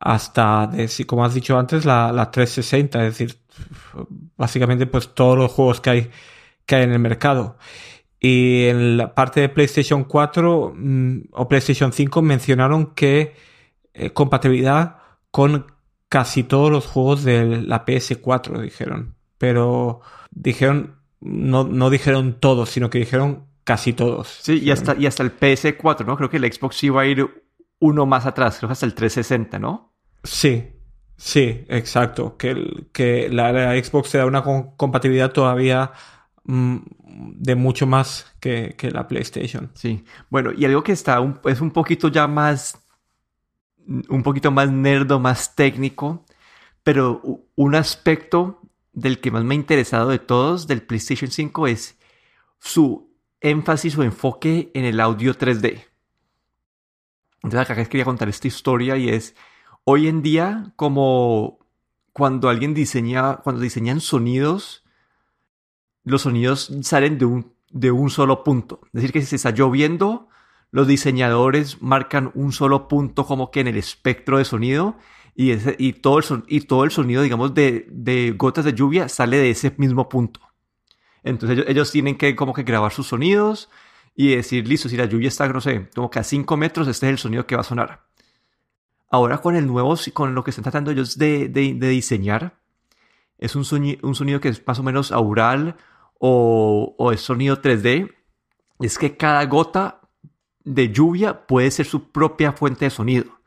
hasta, 0.00 0.66
de, 0.68 0.88
como 1.06 1.24
has 1.24 1.34
dicho 1.34 1.58
antes, 1.58 1.84
la, 1.84 2.12
la 2.12 2.30
360, 2.30 3.06
es 3.06 3.18
decir, 3.18 3.38
básicamente 4.36 4.86
pues 4.86 5.14
todos 5.14 5.36
los 5.38 5.52
juegos 5.52 5.80
que 5.80 5.90
hay, 5.90 6.10
que 6.66 6.76
hay 6.76 6.84
en 6.84 6.92
el 6.92 6.98
mercado. 6.98 7.58
Y 8.20 8.66
en 8.66 8.96
la 8.96 9.14
parte 9.14 9.40
de 9.40 9.48
PlayStation 9.48 10.04
4 10.04 10.74
mm, 10.76 11.18
o 11.32 11.48
PlayStation 11.48 11.92
5 11.92 12.22
mencionaron 12.22 12.94
que 12.94 13.34
eh, 13.94 14.10
compatibilidad 14.12 14.98
con 15.30 15.66
casi 16.08 16.42
todos 16.44 16.70
los 16.70 16.86
juegos 16.86 17.24
de 17.24 17.62
la 17.62 17.84
PS4, 17.84 18.60
dijeron. 18.62 19.17
Pero 19.38 20.00
dijeron, 20.30 20.96
no, 21.20 21.64
no 21.64 21.90
dijeron 21.90 22.38
todos, 22.40 22.70
sino 22.70 22.90
que 22.90 22.98
dijeron 22.98 23.46
casi 23.64 23.92
todos. 23.92 24.38
Sí, 24.42 24.60
y 24.62 24.70
hasta, 24.70 24.96
y 24.96 25.06
hasta 25.06 25.22
el 25.22 25.36
PS4, 25.38 26.04
¿no? 26.04 26.16
Creo 26.16 26.30
que 26.30 26.38
el 26.38 26.52
Xbox 26.52 26.82
iba 26.84 27.02
a 27.02 27.06
ir 27.06 27.44
uno 27.80 28.06
más 28.06 28.26
atrás, 28.26 28.58
creo 28.58 28.68
que 28.68 28.72
hasta 28.72 28.86
el 28.86 28.94
360, 28.94 29.58
¿no? 29.58 29.94
Sí, 30.24 30.72
Sí, 31.18 31.64
exacto. 31.68 32.36
Que, 32.36 32.86
que 32.92 33.28
la, 33.28 33.74
Xbox 33.82 34.12
te 34.12 34.18
da 34.18 34.26
una 34.26 34.42
compatibilidad 34.42 35.32
todavía 35.32 35.90
mm, 36.44 36.76
de 36.94 37.54
mucho 37.56 37.86
más 37.86 38.32
que, 38.40 38.76
la 38.92 39.08
PlayStation. 39.08 39.70
Sí. 39.74 40.04
Bueno, 40.30 40.52
y 40.56 40.64
algo 40.64 40.82
que 40.84 40.92
está 40.92 41.18
es 41.44 41.60
un 41.60 41.72
poquito 41.72 42.08
ya 42.08 42.26
más. 42.28 42.78
Un 44.08 44.22
poquito 44.22 44.50
más 44.52 44.70
nerdo, 44.70 45.18
más 45.18 45.56
técnico. 45.56 46.24
Pero 46.84 47.20
un 47.56 47.74
aspecto 47.74 48.62
del 49.00 49.20
que 49.20 49.30
más 49.30 49.44
me 49.44 49.54
ha 49.54 49.56
interesado 49.56 50.10
de 50.10 50.18
todos 50.18 50.66
del 50.66 50.82
PlayStation 50.82 51.30
5 51.30 51.66
es 51.68 51.98
su 52.58 53.12
énfasis 53.40 53.96
o 53.96 54.02
enfoque 54.02 54.70
en 54.74 54.84
el 54.84 54.98
audio 55.00 55.34
3D. 55.34 55.84
Entonces 57.42 57.70
acá 57.70 57.84
quería 57.84 58.04
contar 58.04 58.28
esta 58.28 58.48
historia 58.48 58.96
y 58.96 59.08
es 59.08 59.36
hoy 59.84 60.08
en 60.08 60.22
día, 60.22 60.72
como 60.74 61.60
cuando 62.12 62.48
alguien 62.48 62.74
diseña, 62.74 63.36
cuando 63.36 63.62
diseñan 63.62 64.00
sonidos, 64.00 64.84
los 66.02 66.22
sonidos 66.22 66.72
salen 66.82 67.18
de 67.18 67.26
un, 67.26 67.52
de 67.70 67.92
un 67.92 68.10
solo 68.10 68.42
punto. 68.42 68.80
Es 68.86 68.92
decir, 68.94 69.12
que 69.12 69.20
si 69.20 69.26
se 69.26 69.36
está 69.36 69.50
lloviendo, 69.52 70.28
los 70.72 70.88
diseñadores 70.88 71.80
marcan 71.80 72.32
un 72.34 72.50
solo 72.50 72.88
punto 72.88 73.24
como 73.24 73.52
que 73.52 73.60
en 73.60 73.68
el 73.68 73.76
espectro 73.76 74.38
de 74.38 74.44
sonido 74.44 74.96
y, 75.40 75.92
todo, 75.92 76.18
el 76.82 76.90
sonido, 76.90 77.22
digamos, 77.22 77.54
de, 77.54 77.86
de, 77.88 78.32
gotas 78.32 78.64
de 78.64 78.72
lluvia 78.72 79.08
sale 79.08 79.36
de 79.36 79.50
ese 79.50 79.72
mismo 79.76 80.08
punto. 80.08 80.40
Entonces 81.22 81.64
ellos, 81.68 81.92
tienen 81.92 82.18
que 82.18 82.34
como 82.34 82.52
que 82.52 82.64
grabar 82.64 82.92
sus 82.92 83.06
sonidos 83.06 83.70
y 84.16 84.34
decir, 84.34 84.66
listo, 84.66 84.88
si 84.88 84.96
la 84.96 85.04
lluvia 85.04 85.28
está, 85.28 85.46
no 85.46 85.60
sé, 85.60 85.90
como 85.94 86.10
que 86.10 86.18
a 86.18 86.24
5 86.24 86.56
metros, 86.56 86.88
este 86.88 87.06
es 87.06 87.10
el 87.12 87.18
sonido 87.18 87.46
que 87.46 87.54
va 87.54 87.60
a 87.60 87.64
sonar. 87.64 88.04
Ahora 89.12 89.38
con 89.38 89.54
el 89.54 89.68
nuevo, 89.68 89.94
con 90.12 90.34
lo 90.34 90.42
que 90.42 90.50
están 90.50 90.64
tratando 90.64 90.90
ellos 90.90 91.16
de, 91.16 91.48
diseñar, 91.48 92.58
es 93.38 93.54
un, 93.54 93.64
sonido, 93.64 94.00
un 94.08 94.16
sonido 94.16 94.40
que 94.40 94.48
es 94.48 94.66
más 94.66 94.80
o 94.80 94.82
menos 94.82 95.12
aural 95.12 95.76
o, 96.18 96.96
o 96.98 97.12
es 97.12 97.20
sonido 97.20 97.62
3D. 97.62 98.12
Es 98.80 98.98
que 98.98 99.16
cada 99.16 99.44
gota 99.44 100.00
de 100.64 100.90
lluvia 100.92 101.46
puede 101.46 101.70
ser 101.70 101.86
su 101.86 102.10
propia 102.10 102.50
fuente 102.50 102.86
de 102.86 102.90
sonido. 102.90 103.37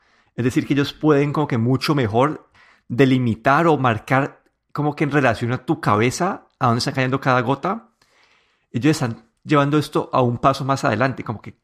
Es 0.42 0.46
decir, 0.46 0.66
que 0.66 0.74
ellos 0.74 0.92
pueden 0.92 1.34
como 1.34 1.48
que 1.48 1.60
mucho 1.60 1.94
mejor 1.94 2.50
delimitar 2.88 3.68
o 3.68 3.78
marcar 3.78 4.42
como 4.74 4.96
que 4.96 5.04
en 5.04 5.12
relación 5.12 5.52
a 5.52 5.66
tu 5.68 5.80
cabeza, 5.80 6.48
a 6.58 6.66
dónde 6.66 6.80
está 6.80 6.94
cayendo 6.94 7.22
cada 7.22 7.42
gota. 7.42 7.92
Ellos 8.72 8.90
están 8.90 9.30
llevando 9.44 9.78
esto 9.78 10.10
a 10.12 10.24
un 10.24 10.40
paso 10.40 10.66
más 10.66 10.84
adelante, 10.84 11.24
como 11.24 11.44
que, 11.44 11.60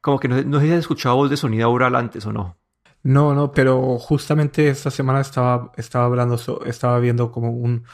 como 0.00 0.18
que 0.18 0.28
no, 0.28 0.42
no 0.44 0.60
sé 0.60 0.66
si 0.66 0.72
has 0.72 0.78
escuchado 0.78 1.16
voz 1.16 1.28
de 1.28 1.36
sonido 1.36 1.66
aural 1.66 1.94
antes 1.94 2.24
o 2.24 2.32
no. 2.32 2.56
No, 3.02 3.34
no, 3.34 3.52
pero 3.52 3.98
justamente 3.98 4.70
esta 4.70 4.90
semana 4.90 5.20
estaba, 5.20 5.72
estaba 5.76 6.06
hablando, 6.06 6.40
estaba 6.64 6.98
viendo 6.98 7.30
como 7.30 7.50
un, 7.50 7.84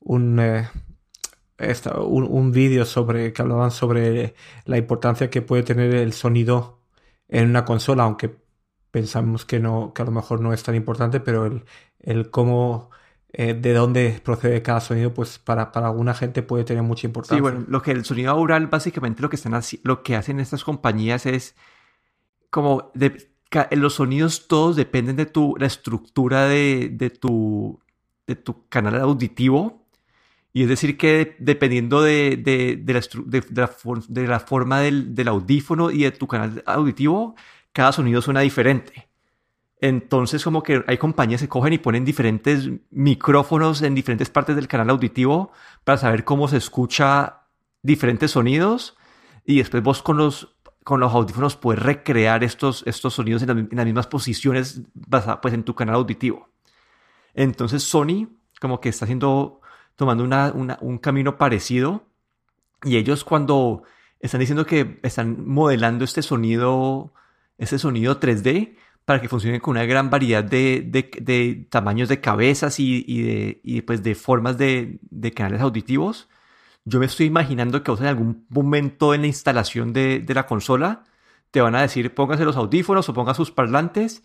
un, 0.00 0.40
eh, 0.40 0.66
un, 1.94 2.24
un 2.24 2.52
vídeo 2.52 2.86
sobre, 2.86 3.34
que 3.34 3.42
hablaban 3.42 3.70
sobre 3.70 4.34
la 4.64 4.78
importancia 4.78 5.28
que 5.28 5.42
puede 5.42 5.62
tener 5.62 5.94
el 5.94 6.14
sonido 6.14 6.80
en 7.28 7.50
una 7.50 7.66
consola, 7.66 8.04
aunque 8.04 8.47
pensamos 8.90 9.44
que 9.44 9.60
no, 9.60 9.92
que 9.94 10.02
a 10.02 10.04
lo 10.04 10.12
mejor 10.12 10.40
no 10.40 10.52
es 10.52 10.62
tan 10.62 10.74
importante, 10.74 11.20
pero 11.20 11.46
el, 11.46 11.64
el 12.00 12.30
cómo, 12.30 12.90
eh, 13.32 13.54
de 13.54 13.72
dónde 13.74 14.20
procede 14.24 14.62
cada 14.62 14.80
sonido, 14.80 15.12
pues 15.12 15.38
para, 15.38 15.72
para 15.72 15.88
alguna 15.88 16.14
gente 16.14 16.42
puede 16.42 16.64
tener 16.64 16.82
mucha 16.82 17.06
importancia. 17.06 17.36
Sí, 17.36 17.42
bueno, 17.42 17.64
lo 17.68 17.82
que 17.82 17.90
el 17.90 18.04
sonido 18.04 18.30
aural, 18.30 18.66
básicamente 18.68 19.22
lo 19.22 19.28
que 19.28 19.36
están 19.36 19.60
lo 19.82 20.02
que 20.02 20.16
hacen 20.16 20.40
estas 20.40 20.64
compañías 20.64 21.26
es 21.26 21.54
como 22.50 22.90
de, 22.94 23.30
los 23.72 23.94
sonidos 23.94 24.48
todos 24.48 24.76
dependen 24.76 25.16
de 25.16 25.26
tu, 25.26 25.54
la 25.58 25.66
estructura 25.66 26.46
de, 26.46 26.90
de, 26.92 27.10
tu, 27.10 27.80
de 28.26 28.36
tu 28.36 28.68
canal 28.68 29.00
auditivo. 29.00 29.86
Y 30.52 30.62
es 30.62 30.68
decir, 30.68 30.96
que 30.96 31.36
dependiendo 31.38 32.02
de, 32.02 32.36
de, 32.36 32.76
de 32.76 32.94
la, 32.94 33.00
de, 34.08 34.26
la, 34.26 34.40
forma 34.40 34.80
del, 34.80 35.14
del, 35.14 35.28
audífono 35.28 35.90
y 35.90 36.02
de 36.04 36.10
tu 36.10 36.26
canal 36.26 36.62
auditivo, 36.66 37.36
cada 37.78 37.92
sonido 37.92 38.20
suena 38.20 38.40
diferente. 38.40 39.08
Entonces, 39.80 40.42
como 40.42 40.64
que 40.64 40.82
hay 40.88 40.98
compañías 40.98 41.40
que 41.40 41.48
cogen 41.48 41.74
y 41.74 41.78
ponen 41.78 42.04
diferentes 42.04 42.68
micrófonos 42.90 43.82
en 43.82 43.94
diferentes 43.94 44.28
partes 44.30 44.56
del 44.56 44.66
canal 44.66 44.90
auditivo 44.90 45.52
para 45.84 45.96
saber 45.96 46.24
cómo 46.24 46.48
se 46.48 46.56
escucha 46.56 47.42
diferentes 47.80 48.32
sonidos. 48.32 48.96
Y 49.44 49.58
después 49.58 49.80
vos 49.84 50.02
con 50.02 50.16
los 50.16 50.56
con 50.82 50.98
los 50.98 51.14
audífonos 51.14 51.54
puedes 51.54 51.80
recrear 51.80 52.42
estos, 52.42 52.82
estos 52.84 53.14
sonidos 53.14 53.42
en, 53.42 53.68
las 53.70 53.86
mismas 53.86 54.08
posiciones 54.08 54.80
pues, 55.40 55.54
en 55.54 55.62
tu 55.62 55.76
canal 55.76 55.94
auditivo. 55.94 56.48
Entonces 57.32 57.84
Sony 57.84 58.26
como 58.60 58.80
que 58.80 58.88
está 58.88 59.04
haciendo, 59.04 59.60
tomando 59.94 60.24
una, 60.24 60.52
un 60.80 60.98
camino 60.98 61.38
parecido 61.38 62.06
y 62.82 62.96
ellos 62.96 63.22
cuando 63.22 63.84
están 64.18 64.40
diciendo 64.40 64.66
que 64.66 64.98
están 65.02 65.46
modelando 65.46 66.04
este 66.04 66.22
sonido, 66.22 67.12
este 67.58 67.78
sonido 67.78 68.18
3D 68.18 68.76
para 69.04 69.22
que 69.22 69.28
funcione 69.28 69.60
con 69.60 69.72
una 69.72 69.86
gran 69.86 70.10
variedad 70.10 70.44
de, 70.44 70.82
de, 70.86 71.66
tamaños 71.70 72.10
de 72.10 72.20
cabezas 72.20 72.78
y, 72.78 73.04
y, 73.06 73.22
de, 73.22 73.60
y 73.64 73.80
pues 73.80 74.02
de 74.02 74.14
formas 74.14 74.58
de, 74.58 75.00
canales 75.34 75.62
auditivos, 75.62 76.28
yo 76.84 77.00
me 77.00 77.06
estoy 77.06 77.24
imaginando 77.24 77.82
que 77.82 77.90
en 77.90 78.04
algún 78.04 78.46
momento 78.50 79.14
en 79.14 79.22
la 79.22 79.26
instalación 79.26 79.94
de, 79.94 80.24
la 80.28 80.46
consola 80.46 81.04
te 81.50 81.62
van 81.62 81.74
a 81.74 81.80
decir 81.80 82.14
póngase 82.14 82.44
los 82.44 82.56
audífonos 82.56 83.08
o 83.08 83.14
ponga 83.14 83.32
sus 83.32 83.50
parlantes 83.50 84.22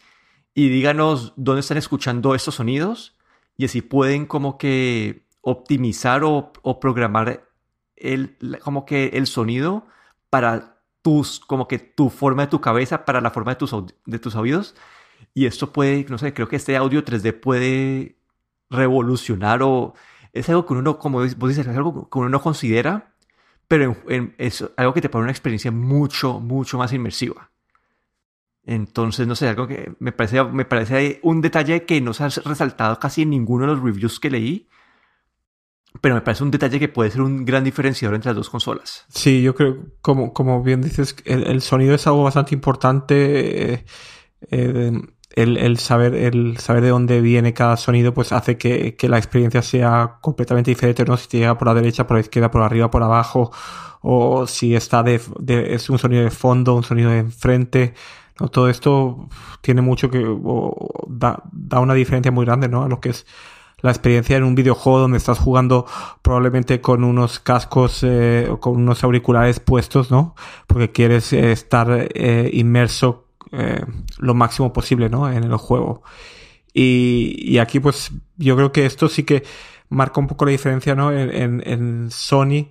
y 0.53 0.67
díganos 0.67 1.33
dónde 1.37 1.61
están 1.61 1.77
escuchando 1.77 2.35
estos 2.35 2.55
sonidos 2.55 3.15
y 3.55 3.63
así 3.63 3.81
pueden 3.81 4.25
como 4.25 4.57
que 4.57 5.25
optimizar 5.39 6.23
o, 6.25 6.51
programar 6.81 7.49
el, 7.95 8.37
como 8.61 8.85
que 8.85 9.11
el 9.13 9.27
sonido 9.27 9.87
para 10.29 10.72
tus, 11.03 11.39
como 11.39 11.67
que 11.67 11.77
tu 11.77 12.09
forma 12.09 12.43
de 12.43 12.47
tu 12.47 12.61
cabeza, 12.61 13.05
para 13.05 13.21
la 13.21 13.29
forma 13.29 13.51
de 13.51 13.57
tus, 13.57 13.75
de 14.05 14.19
tus 14.19 14.35
oídos. 14.35 14.75
Y 15.35 15.45
esto 15.45 15.71
puede, 15.71 16.05
no 16.09 16.17
sé, 16.17 16.33
creo 16.33 16.47
que 16.47 16.55
este 16.55 16.75
audio 16.77 17.05
3D 17.05 17.39
puede 17.39 18.17
revolucionar 18.69 19.61
o 19.61 19.93
es 20.33 20.49
algo 20.49 20.65
que 20.65 20.73
uno, 20.73 20.97
como 20.97 21.19
vos 21.19 21.49
dices, 21.49 21.67
es 21.67 21.77
algo 21.77 22.09
que 22.09 22.19
uno 22.19 22.29
no 22.29 22.41
considera, 22.41 23.13
pero 23.67 23.95
es 24.37 24.65
algo 24.77 24.93
que 24.93 25.01
te 25.01 25.09
pone 25.09 25.23
una 25.23 25.31
experiencia 25.31 25.71
mucho, 25.71 26.39
mucho 26.39 26.77
más 26.77 26.91
inmersiva. 26.93 27.51
Entonces, 28.65 29.27
no 29.27 29.35
sé, 29.35 29.49
algo 29.49 29.67
que 29.67 29.93
me 29.99 30.11
parece, 30.11 30.43
me 30.43 30.65
parece 30.65 31.19
un 31.21 31.41
detalle 31.41 31.85
que 31.85 32.01
no 32.01 32.13
se 32.13 32.23
ha 32.23 32.29
resaltado 32.29 32.99
casi 32.99 33.23
en 33.23 33.29
ninguno 33.31 33.67
de 33.67 33.73
los 33.73 33.83
reviews 33.83 34.19
que 34.19 34.29
leí, 34.29 34.69
pero 36.01 36.15
me 36.15 36.21
parece 36.21 36.43
un 36.43 36.51
detalle 36.51 36.79
que 36.79 36.89
puede 36.89 37.11
ser 37.11 37.21
un 37.21 37.45
gran 37.45 37.63
diferenciador 37.63 38.15
entre 38.15 38.29
las 38.29 38.37
dos 38.37 38.49
consolas. 38.49 39.05
Sí, 39.09 39.41
yo 39.41 39.55
creo, 39.55 39.77
como, 40.01 40.33
como 40.33 40.63
bien 40.63 40.81
dices, 40.81 41.15
el, 41.25 41.61
sonido 41.61 41.95
es 41.95 42.07
algo 42.07 42.23
bastante 42.23 42.55
importante. 42.55 43.73
Eh, 43.73 43.85
eh, 44.51 44.91
el, 45.35 45.77
saber, 45.77 46.13
el 46.15 46.57
saber 46.57 46.83
de 46.83 46.89
dónde 46.89 47.21
viene 47.21 47.53
cada 47.53 47.77
sonido, 47.77 48.13
pues 48.13 48.31
hace 48.31 48.57
que, 48.57 48.95
la 49.01 49.17
experiencia 49.17 49.61
sea 49.61 50.17
completamente 50.21 50.71
diferente, 50.71 51.05
¿no? 51.05 51.17
Si 51.17 51.27
te 51.27 51.39
llega 51.39 51.57
por 51.57 51.67
la 51.67 51.73
derecha, 51.73 52.05
por 52.05 52.17
la 52.17 52.21
izquierda, 52.21 52.51
por 52.51 52.61
arriba, 52.61 52.91
por 52.91 53.03
abajo, 53.03 53.51
o 54.01 54.45
si 54.47 54.75
está 54.75 55.03
de, 55.03 55.21
es 55.47 55.89
un 55.89 55.97
sonido 55.97 56.23
de 56.23 56.31
fondo, 56.31 56.75
un 56.75 56.83
sonido 56.83 57.11
de 57.11 57.19
enfrente. 57.19 57.93
¿no? 58.39 58.49
Todo 58.49 58.69
esto 58.69 59.29
tiene 59.61 59.81
mucho 59.81 60.09
que 60.09 60.23
da, 61.07 61.43
da, 61.51 61.79
una 61.79 61.93
diferencia 61.93 62.31
muy 62.31 62.45
grande, 62.45 62.67
¿no? 62.67 62.83
A 62.83 62.87
lo 62.87 62.99
que 62.99 63.09
es 63.09 63.25
la 63.83 63.91
experiencia 63.91 64.37
en 64.37 64.43
un 64.43 64.55
videojuego 64.55 64.99
donde 64.99 65.17
estás 65.17 65.37
jugando 65.37 65.85
probablemente 66.21 66.79
con 66.79 67.03
unos 67.03 67.39
cascos 67.39 68.01
eh, 68.03 68.47
o 68.49 68.59
con 68.59 68.77
unos 68.77 69.03
auriculares 69.03 69.59
puestos, 69.59 70.09
¿no? 70.09 70.35
Porque 70.67 70.91
quieres 70.91 71.33
eh, 71.33 71.51
estar 71.51 72.07
eh, 72.15 72.49
inmerso 72.53 73.27
lo 74.17 74.33
máximo 74.33 74.73
posible, 74.73 75.09
¿no? 75.09 75.31
En 75.31 75.43
el 75.43 75.57
juego. 75.57 76.01
Y, 76.73 77.35
y, 77.37 77.59
aquí, 77.59 77.79
pues, 77.79 78.11
yo 78.35 78.55
creo 78.55 78.71
que 78.71 78.87
esto 78.87 79.07
sí 79.07 79.21
que 79.25 79.43
marca 79.89 80.19
un 80.19 80.25
poco 80.25 80.45
la 80.45 80.51
diferencia, 80.51 80.95
¿no? 80.95 81.11
En, 81.11 81.61
en, 81.63 82.09
Sony 82.09 82.69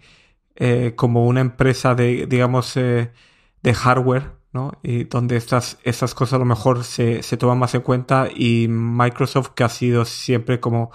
como 0.96 1.26
una 1.26 1.40
empresa 1.40 1.94
de, 1.94 2.26
digamos, 2.26 2.74
de 2.74 3.74
hardware, 3.74 4.41
¿no? 4.52 4.72
Y 4.82 5.04
donde 5.04 5.36
estas, 5.36 5.78
estas 5.82 6.14
cosas 6.14 6.34
a 6.34 6.38
lo 6.38 6.44
mejor 6.44 6.84
se, 6.84 7.22
se 7.22 7.36
toman 7.36 7.58
más 7.58 7.74
en 7.74 7.82
cuenta 7.82 8.28
y 8.34 8.66
Microsoft 8.68 9.50
que 9.54 9.64
ha 9.64 9.68
sido 9.68 10.04
siempre 10.04 10.60
como, 10.60 10.90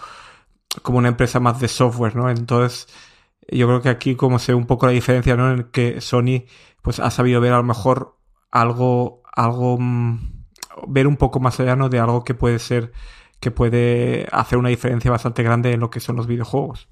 como 0.83 0.99
una 0.99 1.09
empresa 1.09 1.39
más 1.39 1.59
de 1.59 1.67
software, 1.67 2.15
¿no? 2.15 2.29
Entonces, 2.29 2.87
yo 3.49 3.67
creo 3.67 3.81
que 3.81 3.89
aquí 3.89 4.15
como 4.15 4.39
se 4.39 4.51
ve 4.51 4.57
un 4.57 4.67
poco 4.67 4.85
la 4.85 4.91
diferencia, 4.91 5.35
¿no? 5.35 5.51
En 5.51 5.63
que 5.65 6.01
Sony 6.01 6.45
pues 6.81 6.99
ha 6.99 7.11
sabido 7.11 7.41
ver 7.41 7.53
a 7.53 7.57
lo 7.57 7.63
mejor 7.63 8.17
algo, 8.51 9.23
algo, 9.33 9.77
mm, 9.79 10.45
ver 10.87 11.07
un 11.07 11.17
poco 11.17 11.39
más 11.39 11.59
allá, 11.59 11.75
¿no? 11.75 11.89
De 11.89 11.99
algo 11.99 12.23
que 12.23 12.33
puede 12.33 12.59
ser, 12.59 12.91
que 13.39 13.51
puede 13.51 14.27
hacer 14.31 14.57
una 14.59 14.69
diferencia 14.69 15.11
bastante 15.11 15.43
grande 15.43 15.73
en 15.73 15.79
lo 15.79 15.89
que 15.89 15.99
son 15.99 16.15
los 16.15 16.27
videojuegos. 16.27 16.89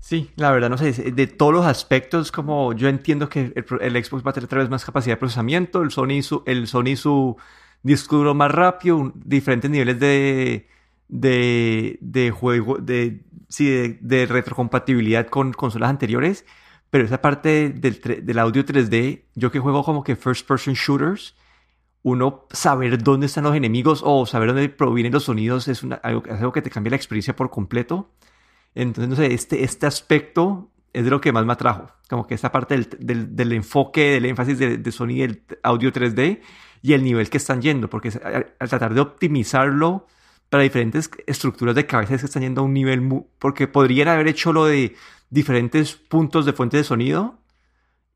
Sí, 0.00 0.30
la 0.36 0.50
verdad 0.50 0.70
no 0.70 0.78
sé, 0.78 0.92
de 0.92 1.26
todos 1.26 1.52
los 1.52 1.66
aspectos, 1.66 2.32
como 2.32 2.72
yo 2.72 2.88
entiendo 2.88 3.28
que 3.28 3.52
el, 3.54 4.04
Xbox 4.04 4.26
va 4.26 4.30
a 4.30 4.32
tener 4.32 4.46
otra 4.46 4.60
vez 4.60 4.70
más 4.70 4.84
capacidad 4.84 5.14
de 5.14 5.18
procesamiento, 5.18 5.82
el 5.82 5.90
Sony 5.90 6.22
su, 6.22 6.42
el 6.46 6.66
Sony 6.66 6.96
su 6.96 7.36
disco 7.82 8.16
duro 8.16 8.34
más 8.34 8.50
rápido, 8.50 9.12
diferentes 9.14 9.70
niveles 9.70 10.00
de, 10.00 10.68
de, 11.08 11.98
de 12.00 12.30
juego, 12.30 12.78
de, 12.78 13.24
sí, 13.48 13.98
de, 14.00 14.26
retrocompatibilidad 14.26 15.26
con 15.28 15.52
consolas 15.52 15.90
anteriores, 15.90 16.46
pero 16.88 17.04
esa 17.04 17.20
parte 17.20 17.68
del, 17.68 18.00
del 18.24 18.38
audio 18.38 18.64
3D, 18.64 19.26
yo 19.34 19.52
que 19.52 19.60
juego 19.60 19.84
como 19.84 20.02
que 20.02 20.16
first 20.16 20.48
person 20.48 20.74
shooters, 20.74 21.36
uno 22.02 22.46
saber 22.50 23.02
dónde 23.02 23.26
están 23.26 23.44
los 23.44 23.54
enemigos 23.54 24.00
o 24.02 24.24
saber 24.24 24.48
dónde 24.48 24.70
provienen 24.70 25.12
los 25.12 25.24
sonidos 25.24 25.68
es, 25.68 25.84
algo, 26.02 26.24
es 26.24 26.38
algo 26.38 26.52
que 26.52 26.62
te 26.62 26.70
cambia 26.70 26.90
la 26.90 26.96
experiencia 26.96 27.36
por 27.36 27.50
completo. 27.50 28.10
Entonces, 28.74 29.08
no 29.08 29.16
sé, 29.16 29.32
este, 29.34 29.64
este 29.64 29.86
aspecto 29.86 30.70
es 30.92 31.04
de 31.04 31.10
lo 31.10 31.20
que 31.20 31.32
más 31.32 31.44
me 31.44 31.52
atrajo. 31.52 31.90
Como 32.08 32.26
que 32.26 32.34
esta 32.34 32.50
parte 32.50 32.76
del, 32.98 33.36
del, 33.36 33.52
enfoque, 33.52 34.10
del 34.12 34.26
énfasis 34.26 34.58
de, 34.58 34.78
de 34.78 34.92
Sony 34.92 35.18
del 35.18 35.42
audio 35.62 35.92
3D 35.92 36.40
y 36.82 36.92
el 36.92 37.04
nivel 37.04 37.30
que 37.30 37.36
están 37.36 37.62
yendo, 37.62 37.88
porque 37.90 38.08
al, 38.58 38.68
tratar 38.68 38.94
de 38.94 39.00
optimizarlo 39.00 40.06
para 40.48 40.62
diferentes 40.62 41.10
estructuras 41.26 41.74
de 41.74 41.86
cabezas 41.86 42.20
que 42.20 42.26
están 42.26 42.42
yendo 42.42 42.62
a 42.62 42.64
un 42.64 42.72
nivel, 42.72 43.26
porque 43.38 43.68
podrían 43.68 44.08
haber 44.08 44.28
hecho 44.28 44.52
lo 44.52 44.64
de 44.64 44.96
diferentes 45.28 45.94
puntos 45.94 46.46
de 46.46 46.52
fuente 46.52 46.76
de 46.76 46.84
sonido 46.84 47.38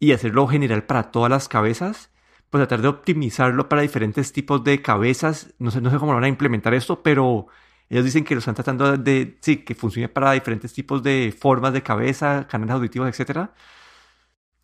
y 0.01 0.13
hacerlo 0.13 0.47
general 0.49 0.85
para 0.85 1.11
todas 1.11 1.31
las 1.31 1.49
cabezas, 1.49 2.11
pues 2.51 2.61
tratar 2.61 2.83
de 2.83 2.89
optimizarlo 2.89 3.69
para 3.69 3.83
diferentes 3.83 4.33
tipos 4.33 4.65
de 4.65 4.83
cabezas, 4.83 5.55
no 5.59 5.71
sé, 5.71 5.81
no 5.81 5.91
sé 5.91 5.99
cómo 5.99 6.13
lo 6.13 6.17
van 6.17 6.25
a 6.25 6.29
implementar 6.29 6.75
esto, 6.75 7.03
pero 7.03 7.47
ellos 7.89 8.05
dicen 8.05 8.25
que 8.25 8.35
lo 8.35 8.39
están 8.39 8.55
tratando 8.55 8.97
de, 8.97 9.39
sí, 9.41 9.59
que 9.59 9.75
funcione 9.75 10.09
para 10.09 10.33
diferentes 10.33 10.73
tipos 10.73 11.03
de 11.03 11.35
formas 11.39 11.73
de 11.73 11.83
cabeza, 11.83 12.47
canales 12.49 12.75
auditivos, 12.75 13.09
etc. 13.09 13.51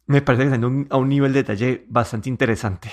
Me 0.06 0.22
parece 0.22 0.44
que 0.44 0.54
están 0.54 0.86
a 0.90 0.96
un 0.96 1.08
nivel 1.08 1.32
de 1.32 1.42
detalle 1.42 1.84
bastante 1.88 2.28
interesante. 2.28 2.90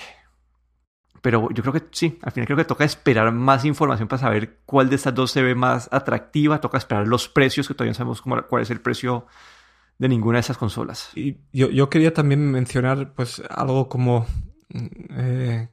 Pero 1.22 1.50
yo 1.52 1.64
creo 1.64 1.74
que 1.74 1.84
sí, 1.92 2.20
al 2.22 2.32
final 2.32 2.46
creo 2.46 2.58
que 2.58 2.66
toca 2.66 2.86
esperar 2.86 3.32
más 3.32 3.66
información 3.66 4.08
para 4.08 4.20
saber 4.20 4.60
cuál 4.66 4.90
de 4.90 4.98
estas 4.98 5.16
dos 5.16 5.32
se 5.32 5.42
ve 5.42 5.56
más 5.56 5.90
atractiva. 5.92 6.62
Toca 6.62 6.78
esperar 6.78 7.08
los 7.08 7.28
precios, 7.28 7.68
que 7.68 7.74
todavía 7.74 7.92
no 7.92 7.96
sabemos 7.96 8.22
cuál 8.22 8.62
es 8.62 8.70
el 8.70 8.82
precio 8.82 9.26
de 9.98 10.10
ninguna 10.10 10.38
de 10.38 10.42
esas 10.42 10.58
consolas. 10.58 11.10
Y 11.16 11.38
yo, 11.52 11.70
yo 11.70 11.90
quería 11.90 12.14
también 12.14 12.52
mencionar 12.52 13.14
pues 13.14 13.42
algo 13.50 13.90
como 13.90 14.28
eh, 15.10 15.70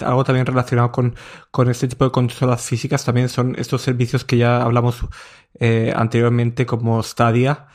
algo 0.00 0.24
también 0.24 0.46
relacionado 0.46 0.92
con, 0.92 1.14
con 1.50 1.70
este 1.70 1.88
tipo 1.88 2.04
de 2.04 2.10
consolas 2.10 2.62
físicas 2.62 3.04
también 3.04 3.28
son 3.28 3.54
estos 3.58 3.82
servicios 3.82 4.24
que 4.24 4.38
ya 4.38 4.62
hablamos 4.62 5.04
eh, 5.60 5.92
anteriormente 5.94 6.66
como 6.66 7.02
Stadia 7.02 7.66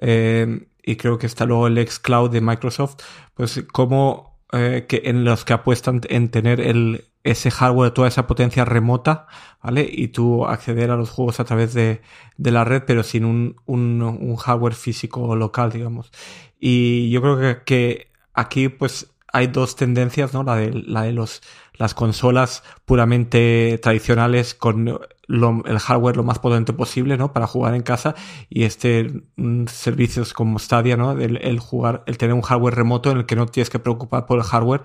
eh, 0.00 0.66
y 0.82 0.96
creo 0.96 1.18
que 1.18 1.26
está 1.26 1.44
luego 1.44 1.66
el 1.66 1.86
xCloud 1.86 2.30
de 2.30 2.40
Microsoft, 2.40 2.96
pues 3.34 3.64
como 3.72 4.38
eh, 4.52 4.86
que 4.88 5.02
en 5.04 5.24
los 5.24 5.44
que 5.44 5.52
apuestan 5.52 6.00
en 6.08 6.30
tener 6.30 6.60
el, 6.60 7.06
ese 7.24 7.50
hardware, 7.50 7.90
toda 7.90 8.08
esa 8.08 8.26
potencia 8.28 8.64
remota, 8.64 9.26
¿vale? 9.62 9.88
Y 9.90 10.08
tú 10.08 10.46
acceder 10.46 10.90
a 10.92 10.96
los 10.96 11.10
juegos 11.10 11.40
a 11.40 11.44
través 11.44 11.74
de, 11.74 12.00
de 12.36 12.50
la 12.52 12.64
red, 12.64 12.84
pero 12.86 13.02
sin 13.02 13.24
un, 13.24 13.56
un, 13.66 14.00
un, 14.02 14.36
hardware 14.36 14.74
físico 14.74 15.34
local, 15.34 15.72
digamos. 15.72 16.12
Y 16.60 17.10
yo 17.10 17.20
creo 17.20 17.38
que, 17.38 17.64
que 17.64 18.12
aquí, 18.32 18.68
pues, 18.68 19.12
hay 19.36 19.48
dos 19.48 19.76
tendencias, 19.76 20.32
¿no? 20.32 20.42
La 20.42 20.56
de, 20.56 20.72
la 20.72 21.02
de 21.02 21.12
los, 21.12 21.42
las 21.74 21.92
consolas 21.92 22.62
puramente 22.86 23.78
tradicionales 23.82 24.54
con 24.54 24.88
el 24.88 25.78
hardware 25.78 26.16
lo 26.16 26.22
más 26.22 26.38
potente 26.38 26.72
posible, 26.72 27.18
¿no? 27.18 27.34
Para 27.34 27.46
jugar 27.46 27.74
en 27.74 27.82
casa 27.82 28.14
y 28.48 28.64
este 28.64 29.24
mm, 29.36 29.66
servicios 29.66 30.32
como 30.32 30.58
Stadia, 30.58 30.96
¿no? 30.96 31.12
El, 31.12 31.58
jugar, 31.58 32.02
el 32.06 32.16
tener 32.16 32.32
un 32.34 32.40
hardware 32.40 32.74
remoto 32.74 33.10
en 33.10 33.18
el 33.18 33.26
que 33.26 33.36
no 33.36 33.44
tienes 33.44 33.68
que 33.68 33.78
preocupar 33.78 34.24
por 34.24 34.38
el 34.38 34.44
hardware, 34.44 34.84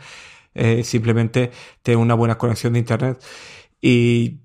eh, 0.54 0.84
simplemente 0.84 1.52
tener 1.82 1.98
una 1.98 2.16
buena 2.16 2.38
conexión 2.38 2.74
de 2.74 2.80
internet. 2.80 3.24
Y 3.80 4.42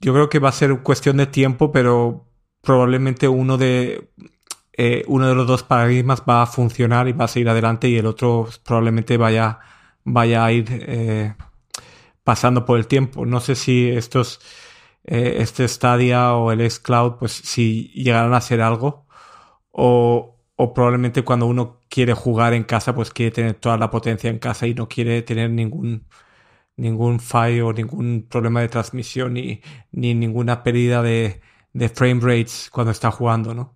yo 0.00 0.14
creo 0.14 0.30
que 0.30 0.38
va 0.38 0.48
a 0.48 0.52
ser 0.52 0.82
cuestión 0.82 1.18
de 1.18 1.26
tiempo, 1.26 1.70
pero 1.70 2.30
probablemente 2.62 3.28
uno 3.28 3.58
de 3.58 4.10
eh, 4.82 5.04
uno 5.08 5.28
de 5.28 5.34
los 5.34 5.46
dos 5.46 5.62
paradigmas 5.62 6.22
va 6.26 6.40
a 6.42 6.46
funcionar 6.46 7.06
y 7.06 7.12
va 7.12 7.26
a 7.26 7.28
seguir 7.28 7.50
adelante 7.50 7.86
y 7.90 7.98
el 7.98 8.06
otro 8.06 8.48
probablemente 8.64 9.18
vaya, 9.18 9.58
vaya 10.04 10.42
a 10.42 10.52
ir 10.52 10.66
eh, 10.70 11.34
pasando 12.24 12.64
por 12.64 12.78
el 12.78 12.86
tiempo. 12.86 13.26
No 13.26 13.40
sé 13.40 13.56
si 13.56 13.90
estos, 13.90 14.40
eh, 15.04 15.36
este 15.40 15.68
Stadia 15.68 16.34
o 16.34 16.50
el 16.52 16.60
xCloud, 16.70 17.18
pues 17.18 17.32
si 17.32 17.88
llegarán 17.94 18.32
a 18.32 18.40
ser 18.40 18.62
algo 18.62 19.06
o, 19.72 20.38
o 20.56 20.74
probablemente 20.74 21.24
cuando 21.24 21.46
uno 21.46 21.80
quiere 21.90 22.14
jugar 22.14 22.54
en 22.54 22.64
casa, 22.64 22.94
pues 22.94 23.10
quiere 23.10 23.32
tener 23.32 23.54
toda 23.56 23.76
la 23.78 23.90
potencia 23.90 24.30
en 24.30 24.38
casa 24.38 24.66
y 24.66 24.74
no 24.74 24.88
quiere 24.88 25.22
tener 25.22 25.50
ningún 25.50 26.06
ningún 26.76 27.20
fallo, 27.20 27.72
ningún 27.74 28.26
problema 28.30 28.62
de 28.62 28.68
transmisión 28.68 29.34
ni, 29.34 29.62
ni 29.92 30.14
ninguna 30.14 30.62
pérdida 30.62 31.02
de, 31.02 31.42
de 31.74 31.88
frame 31.90 32.20
rates 32.22 32.70
cuando 32.72 32.92
está 32.92 33.10
jugando, 33.10 33.54
¿no? 33.54 33.74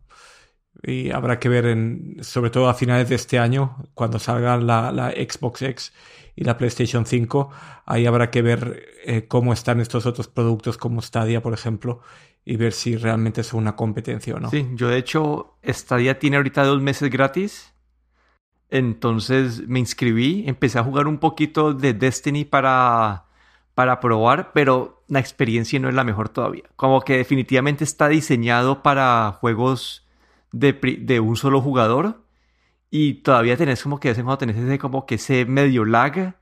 Y 0.86 1.10
habrá 1.10 1.38
que 1.38 1.48
ver, 1.48 1.66
en, 1.66 2.18
sobre 2.20 2.50
todo 2.50 2.68
a 2.68 2.74
finales 2.74 3.08
de 3.08 3.14
este 3.14 3.38
año, 3.38 3.76
cuando 3.94 4.18
salgan 4.18 4.66
la, 4.66 5.10
Xbox 5.10 5.62
X 5.62 5.92
y 6.36 6.44
la 6.44 6.58
PlayStation 6.58 7.06
5, 7.06 7.50
ahí 7.86 8.06
habrá 8.06 8.30
que 8.30 8.42
ver 8.42 8.84
eh, 9.04 9.26
cómo 9.26 9.52
están 9.52 9.80
estos 9.80 10.04
otros 10.04 10.28
productos 10.28 10.76
como 10.76 11.00
Stadia, 11.00 11.40
por 11.42 11.54
ejemplo, 11.54 12.00
y 12.44 12.56
ver 12.56 12.72
si 12.72 12.96
realmente 12.96 13.40
es 13.40 13.54
una 13.54 13.76
competencia 13.76 14.34
o 14.34 14.40
no. 14.40 14.50
Sí, 14.50 14.68
yo 14.74 14.88
de 14.88 14.98
hecho, 14.98 15.56
Stadia 15.66 16.18
tiene 16.18 16.36
ahorita 16.36 16.64
dos 16.64 16.82
meses 16.82 17.10
gratis. 17.10 17.72
Entonces 18.70 19.66
me 19.68 19.78
inscribí, 19.78 20.44
empecé 20.46 20.78
a 20.78 20.84
jugar 20.84 21.06
un 21.06 21.18
poquito 21.18 21.72
de 21.72 21.94
Destiny 21.94 22.44
para, 22.44 23.26
para 23.74 24.00
probar, 24.00 24.52
pero 24.52 25.04
la 25.06 25.20
experiencia 25.20 25.78
no 25.78 25.88
es 25.88 25.94
la 25.94 26.02
mejor 26.02 26.28
todavía. 26.28 26.64
Como 26.74 27.00
que 27.02 27.18
definitivamente 27.18 27.84
está 27.84 28.08
diseñado 28.08 28.82
para 28.82 29.38
juegos 29.40 30.03
de, 30.54 31.20
un 31.20 31.36
solo 31.36 31.60
jugador 31.60 32.24
y 32.90 33.14
todavía 33.22 33.56
tenés 33.56 33.82
como 33.82 34.00
que 34.00 34.14
de 34.14 34.22
vez 34.22 34.38
tenés 34.38 34.56
ese 34.56 34.78
como 34.78 35.06
que 35.06 35.16
ese 35.16 35.44
medio 35.46 35.84
lag 35.84 36.36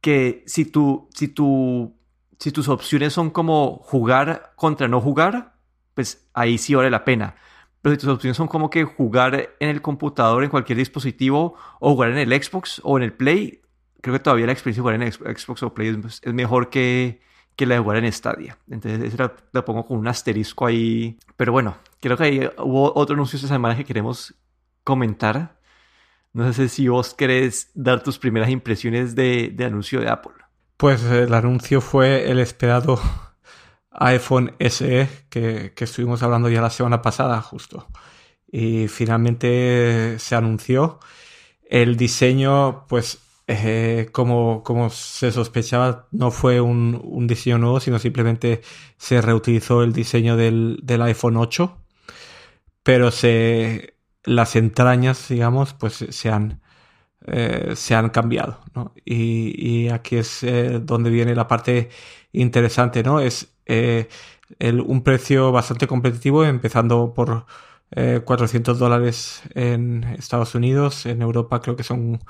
que 0.00 0.42
si 0.46 0.64
tú 0.64 1.08
si 1.14 1.28
tú 1.28 1.96
si 2.38 2.52
tus 2.52 2.68
opciones 2.68 3.12
son 3.12 3.30
como 3.30 3.78
jugar 3.84 4.52
contra 4.56 4.88
no 4.88 5.00
jugar 5.00 5.54
pues 5.94 6.28
ahí 6.32 6.58
sí 6.58 6.74
vale 6.74 6.90
la 6.90 7.04
pena. 7.04 7.34
Pero 7.82 7.94
si 7.94 8.00
tus 8.00 8.08
opciones 8.10 8.36
son 8.36 8.48
como 8.48 8.70
que 8.70 8.84
jugar 8.84 9.50
en 9.60 9.68
el 9.68 9.82
computador 9.82 10.44
en 10.44 10.50
cualquier 10.50 10.78
dispositivo 10.78 11.54
o 11.80 11.92
jugar 11.92 12.10
en 12.10 12.18
el 12.18 12.42
Xbox 12.42 12.80
o 12.84 12.98
en 12.98 13.04
el 13.04 13.12
Play 13.12 13.62
creo 14.00 14.14
que 14.14 14.20
todavía 14.20 14.46
la 14.46 14.52
experiencia 14.52 14.80
de 14.80 14.82
jugar 14.82 15.02
en 15.02 15.36
Xbox 15.38 15.62
o 15.62 15.74
Play 15.74 16.00
es, 16.22 16.32
mejor 16.32 16.70
que 16.70 17.20
que 17.58 17.66
la 17.66 17.74
de 17.74 17.80
jugar 17.80 17.96
en 17.96 18.12
Stadia. 18.12 18.56
Entonces 18.70 19.12
eso 19.12 19.32
lo, 19.50 19.64
pongo 19.64 19.84
con 19.84 19.98
un 19.98 20.06
asterisco 20.06 20.64
ahí. 20.64 21.18
Pero 21.36 21.50
bueno, 21.50 21.76
creo 22.00 22.16
que 22.16 22.52
hubo 22.58 22.96
otro 22.96 23.14
anuncio 23.14 23.36
esta 23.36 23.48
semana 23.48 23.76
que 23.76 23.84
queremos 23.84 24.32
comentar. 24.84 25.58
No 26.32 26.52
sé 26.52 26.68
si 26.68 26.86
vos 26.86 27.14
querés 27.14 27.72
dar 27.74 28.04
tus 28.04 28.16
primeras 28.16 28.48
impresiones 28.50 29.16
de, 29.16 29.52
de 29.52 29.64
anuncio 29.64 30.00
de 30.00 30.08
Apple. 30.08 30.34
Pues 30.76 31.02
el 31.02 31.34
anuncio 31.34 31.80
fue 31.80 32.30
el 32.30 32.38
esperado 32.38 33.00
iPhone 33.90 34.54
SE 34.60 35.08
que, 35.28 35.72
que, 35.74 35.84
estuvimos 35.84 36.22
hablando 36.22 36.48
ya 36.48 36.62
la 36.62 36.70
semana 36.70 37.02
pasada 37.02 37.42
justo. 37.42 37.88
Y 38.46 38.86
finalmente 38.86 40.16
se 40.20 40.36
anunció. 40.36 41.00
El 41.68 41.96
diseño, 41.96 42.86
pues 42.86 43.18
eh, 43.48 44.08
como, 44.12 44.62
como 44.62 44.90
se 44.90 45.32
sospechaba, 45.32 46.06
no 46.12 46.30
fue 46.30 46.60
un, 46.60 47.00
un, 47.02 47.26
diseño 47.26 47.58
nuevo, 47.58 47.80
sino 47.80 47.98
simplemente 47.98 48.62
se 48.98 49.20
reutilizó 49.22 49.82
el 49.82 49.92
diseño 49.92 50.36
del, 50.36 50.78
del 50.82 51.02
iPhone 51.02 51.36
8. 51.36 51.76
Pero 52.82 53.10
se, 53.10 53.98
las 54.24 54.56
entrañas, 54.56 55.28
digamos, 55.28 55.74
pues 55.74 56.04
se 56.10 56.30
han, 56.30 56.60
eh, 57.26 57.72
se 57.76 57.94
han 57.94 58.10
cambiado, 58.10 58.60
¿no? 58.74 58.94
Y, 59.04 59.88
aquí 59.88 60.16
es 60.16 60.42
eh, 60.44 60.80
donde 60.82 61.10
viene 61.10 61.34
la 61.34 61.48
parte 61.48 61.90
interesante, 62.32 63.02
¿no? 63.02 63.20
Es 63.20 63.54
eh, 63.66 64.08
un 64.86 65.02
precio 65.02 65.52
bastante 65.52 65.86
competitivo, 65.86 66.44
empezando 66.44 67.12
por 67.14 67.46
400 68.24 68.78
dólares 68.78 69.42
en 69.54 70.04
Estados 70.04 70.54
Unidos, 70.54 71.06
en 71.06 71.22
Europa 71.22 71.60
creo 71.62 71.74
que 71.76 71.84
son 71.84 72.20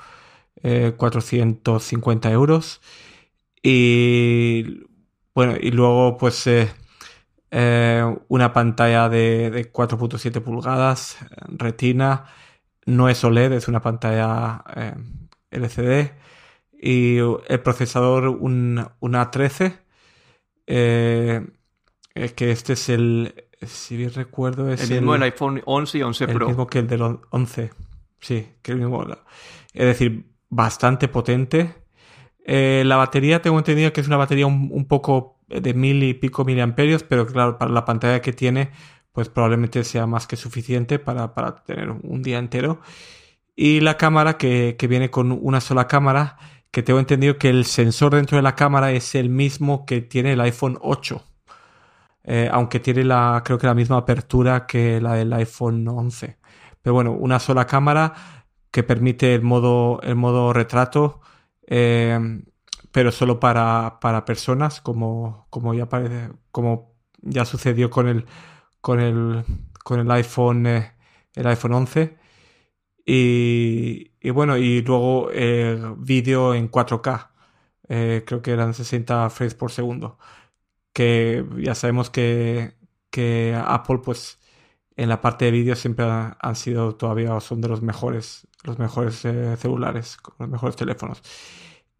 450 0.61 2.31
euros. 2.31 2.81
Y 3.61 4.83
bueno, 5.33 5.55
y 5.59 5.71
luego 5.71 6.17
pues 6.17 6.49
una 7.51 8.53
pantalla 8.53 9.09
de, 9.09 9.51
de 9.51 9.71
4.7 9.71 10.41
pulgadas, 10.41 11.17
retina, 11.47 12.25
no 12.89 13.07
es 13.09 13.23
OLED, 13.23 13.53
es 13.53 13.67
una 13.67 13.81
pantalla 13.81 14.63
eh, 14.75 14.95
LCD. 15.51 16.11
Y 16.81 17.17
el 17.17 17.59
procesador 17.61 18.29
un, 18.29 18.77
A13. 19.01 19.79
Eh, 20.67 21.47
es 22.15 22.33
que 22.33 22.51
este 22.51 22.73
es 22.73 22.89
el. 22.89 23.45
Si 23.61 23.97
bien 23.97 24.13
recuerdo, 24.13 24.71
es 24.71 24.89
el 24.89 24.97
mismo 24.97 25.13
del 25.13 25.23
iPhone 25.23 25.61
11 25.65 25.97
y 25.97 26.01
11 26.01 26.27
Pro. 26.27 26.45
El 26.45 26.47
mismo 26.47 26.67
que 26.67 26.79
el 26.79 26.87
del 26.87 27.19
11. 27.29 27.71
Sí, 28.21 28.47
que 28.61 28.71
el 28.71 28.77
mismo. 28.77 29.05
Es 29.73 29.85
decir, 29.85 30.28
bastante 30.49 31.07
potente. 31.07 31.75
Eh, 32.45 32.83
la 32.85 32.97
batería, 32.97 33.41
tengo 33.41 33.57
entendido 33.57 33.93
que 33.93 34.01
es 34.01 34.07
una 34.07 34.17
batería 34.17 34.47
un, 34.47 34.85
poco 34.87 35.39
de 35.47 35.73
mil 35.73 36.03
y 36.03 36.13
pico 36.13 36.45
miliamperios, 36.45 37.03
pero 37.03 37.27
claro, 37.27 37.57
para 37.57 37.71
la 37.71 37.85
pantalla 37.85 38.21
que 38.21 38.33
tiene, 38.33 38.71
pues 39.11 39.29
probablemente 39.29 39.83
sea 39.83 40.07
más 40.07 40.27
que 40.27 40.35
suficiente 40.35 40.99
para, 40.99 41.33
tener 41.65 41.91
un 41.91 42.21
día 42.23 42.39
entero. 42.39 42.81
Y 43.55 43.81
la 43.81 43.97
cámara 43.97 44.37
que, 44.37 44.75
viene 44.89 45.09
con 45.11 45.31
una 45.31 45.61
sola 45.61 45.87
cámara, 45.87 46.37
que 46.71 46.83
tengo 46.83 46.99
entendido 46.99 47.37
que 47.37 47.49
el 47.49 47.65
sensor 47.65 48.15
dentro 48.15 48.37
de 48.37 48.41
la 48.41 48.55
cámara 48.55 48.91
es 48.91 49.15
el 49.15 49.29
mismo 49.29 49.85
que 49.85 50.01
tiene 50.01 50.33
el 50.33 50.41
iPhone 50.41 50.77
8. 50.81 51.23
Eh, 52.23 52.49
aunque 52.51 52.79
tiene 52.79 53.03
la, 53.03 53.41
creo 53.43 53.57
que 53.57 53.67
la 53.67 53.73
misma 53.73 53.97
apertura 53.97 54.65
que 54.65 55.01
la 55.01 55.15
del 55.15 55.33
iPhone 55.33 55.87
11. 55.87 56.37
Pero 56.81 56.93
bueno, 56.93 57.11
una 57.11 57.39
sola 57.39 57.65
cámara 57.65 58.38
que 58.71 58.83
permite 58.83 59.35
el 59.35 59.41
modo, 59.43 59.99
el 60.03 60.15
modo 60.15 60.53
retrato, 60.53 61.21
eh, 61.67 62.19
pero 62.91 63.11
solo 63.11 63.39
para, 63.39 63.99
para 64.01 64.25
personas, 64.25 64.81
como, 64.81 65.47
como, 65.49 65.73
ya 65.73 65.87
parece, 65.89 66.31
como 66.51 66.95
ya 67.21 67.45
sucedió 67.45 67.89
con 67.89 68.07
el 68.07 68.25
con 68.81 68.99
el, 68.99 69.43
con 69.83 69.99
el 69.99 70.11
iPhone, 70.11 70.65
eh, 70.67 70.93
el 71.35 71.47
iPhone 71.47 71.73
11. 71.73 72.17
Y, 73.05 74.29
bueno, 74.31 74.57
y 74.57 74.81
luego 74.83 75.29
eh, 75.33 75.79
vídeo 75.97 76.53
en 76.53 76.69
4K. 76.69 77.31
Eh, 77.89 78.23
creo 78.25 78.41
que 78.41 78.51
eran 78.51 78.73
60 78.73 79.29
frames 79.29 79.55
por 79.55 79.71
segundo. 79.71 80.19
Que 80.93 81.45
ya 81.59 81.75
sabemos 81.75 82.09
que, 82.09 82.75
que 83.11 83.55
Apple, 83.65 83.99
pues, 84.03 84.38
en 84.99 85.07
la 85.07 85.21
parte 85.21 85.45
de 85.45 85.51
vídeo 85.51 85.75
siempre 85.75 86.05
han 86.05 86.55
sido 86.55 86.95
todavía, 86.95 87.39
son 87.39 87.61
de 87.61 87.69
los 87.69 87.81
mejores, 87.81 88.45
los 88.65 88.79
mejores 88.79 89.15
celulares, 89.15 90.17
los 90.37 90.49
mejores 90.49 90.75
teléfonos. 90.75 91.21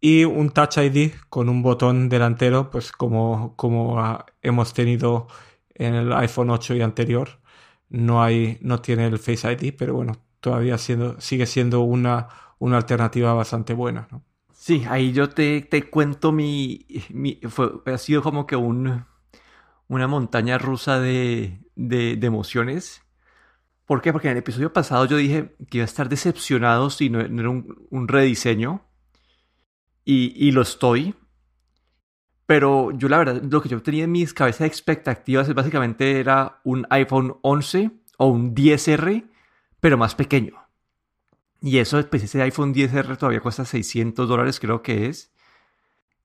Y 0.02 0.24
un 0.24 0.50
Touch 0.50 0.76
ID 0.76 1.12
con 1.30 1.48
un 1.48 1.62
botón 1.62 2.10
delantero, 2.10 2.70
pues 2.70 2.92
como, 2.92 3.56
como 3.56 4.22
hemos 4.42 4.74
tenido 4.74 5.28
en 5.74 5.94
el 5.94 6.12
iPhone 6.12 6.50
8 6.50 6.74
y 6.74 6.82
anterior 6.82 7.40
no 7.88 8.22
hay 8.22 8.58
no 8.60 8.80
tiene 8.82 9.06
el 9.06 9.18
Face 9.18 9.50
ID, 9.50 9.74
pero 9.76 9.94
bueno, 9.94 10.18
todavía 10.40 10.76
siendo, 10.76 11.18
sigue 11.20 11.46
siendo 11.46 11.80
una, 11.80 12.28
una 12.58 12.76
alternativa 12.76 13.32
bastante 13.32 13.72
buena. 13.72 14.08
Sí, 14.52 14.84
ahí 14.90 15.12
yo 15.12 15.30
te, 15.30 15.62
te 15.62 15.88
cuento 15.88 16.32
mi, 16.32 16.86
mi 17.08 17.40
ha 17.86 17.98
sido 17.98 18.22
como 18.22 18.46
que 18.46 18.56
un, 18.56 19.06
una 19.88 20.06
montaña 20.06 20.58
rusa 20.58 21.00
de, 21.00 21.60
de, 21.88 22.12
emociones. 22.26 23.02
¿Por 23.86 24.02
qué? 24.02 24.12
Porque 24.12 24.28
en 24.28 24.32
el 24.32 24.38
episodio 24.38 24.72
pasado 24.72 25.06
yo 25.06 25.16
dije 25.16 25.56
que 25.68 25.78
iba 25.78 25.84
a 25.84 25.86
estar 25.86 26.08
decepcionado 26.08 26.90
si 26.90 27.10
no, 27.10 27.20
era 27.20 27.50
un, 27.50 28.08
rediseño. 28.08 28.82
Y, 30.04 30.32
y, 30.36 30.52
lo 30.52 30.62
estoy. 30.62 31.14
Pero 32.46 32.90
yo 32.92 33.08
la 33.08 33.18
verdad, 33.18 33.42
lo 33.42 33.62
que 33.62 33.68
yo 33.68 33.82
tenía 33.82 34.04
en 34.04 34.12
mis 34.12 34.34
cabezas 34.34 34.60
de 34.60 34.66
expectativas 34.66 35.52
básicamente 35.54 36.18
era 36.18 36.60
un 36.64 36.86
iPhone 36.90 37.36
11 37.42 37.90
o 38.18 38.26
un 38.26 38.54
10R, 38.54 39.28
pero 39.78 39.96
más 39.96 40.14
pequeño. 40.14 40.60
Y 41.62 41.78
eso, 41.78 42.04
pues 42.08 42.22
ese 42.24 42.42
iPhone 42.42 42.74
10R 42.74 43.16
todavía 43.18 43.40
cuesta 43.40 43.64
600 43.64 44.28
dólares, 44.28 44.58
creo 44.58 44.82
que 44.82 45.06
es. 45.06 45.32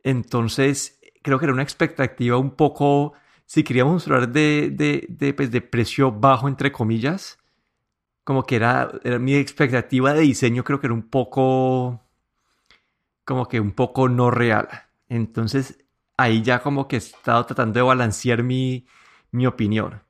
Entonces, 0.04 1.00
creo 1.22 1.40
que 1.40 1.46
era 1.46 1.54
una 1.54 1.64
expectativa 1.64 2.38
un 2.38 2.52
poco, 2.52 3.14
si 3.46 3.64
queríamos 3.64 4.08
hablar 4.08 4.30
de, 4.30 4.72
de, 4.72 5.06
de, 5.10 5.34
pues, 5.34 5.52
de 5.52 5.62
precio 5.62 6.12
bajo, 6.12 6.48
entre 6.48 6.72
comillas, 6.72 7.38
como 8.24 8.44
que 8.44 8.56
era, 8.56 8.92
era 9.04 9.20
mi 9.20 9.36
expectativa 9.36 10.14
de 10.14 10.22
diseño, 10.22 10.64
creo 10.64 10.80
que 10.80 10.88
era 10.88 10.94
un 10.94 11.10
poco, 11.10 12.02
como 13.24 13.48
que 13.48 13.60
un 13.60 13.72
poco 13.72 14.10
no 14.10 14.32
real. 14.32 14.68
Entonces, 15.10 15.78
ahí 16.18 16.42
ya 16.42 16.60
como 16.62 16.88
que 16.88 16.96
he 16.96 17.00
estado 17.00 17.46
tratando 17.46 17.80
de 17.80 17.84
balancear 17.84 18.44
mi, 18.44 18.88
mi 19.32 19.46
opinión. 19.46 20.02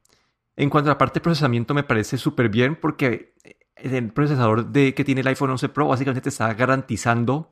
En 0.56 0.70
cuanto 0.70 0.90
a 0.90 0.94
la 0.94 0.98
parte 0.98 1.20
de 1.20 1.24
procesamiento 1.24 1.74
me 1.74 1.84
parece 1.84 2.18
súper 2.18 2.50
bien 2.50 2.78
porque 2.78 3.34
el 3.76 4.12
procesador 4.14 4.68
de, 4.68 4.94
que 4.94 5.04
tiene 5.04 5.22
el 5.22 5.28
iPhone 5.28 5.52
11 5.52 5.70
Pro 5.70 5.88
básicamente 5.88 6.22
te 6.22 6.30
está 6.30 6.54
garantizando 6.54 7.52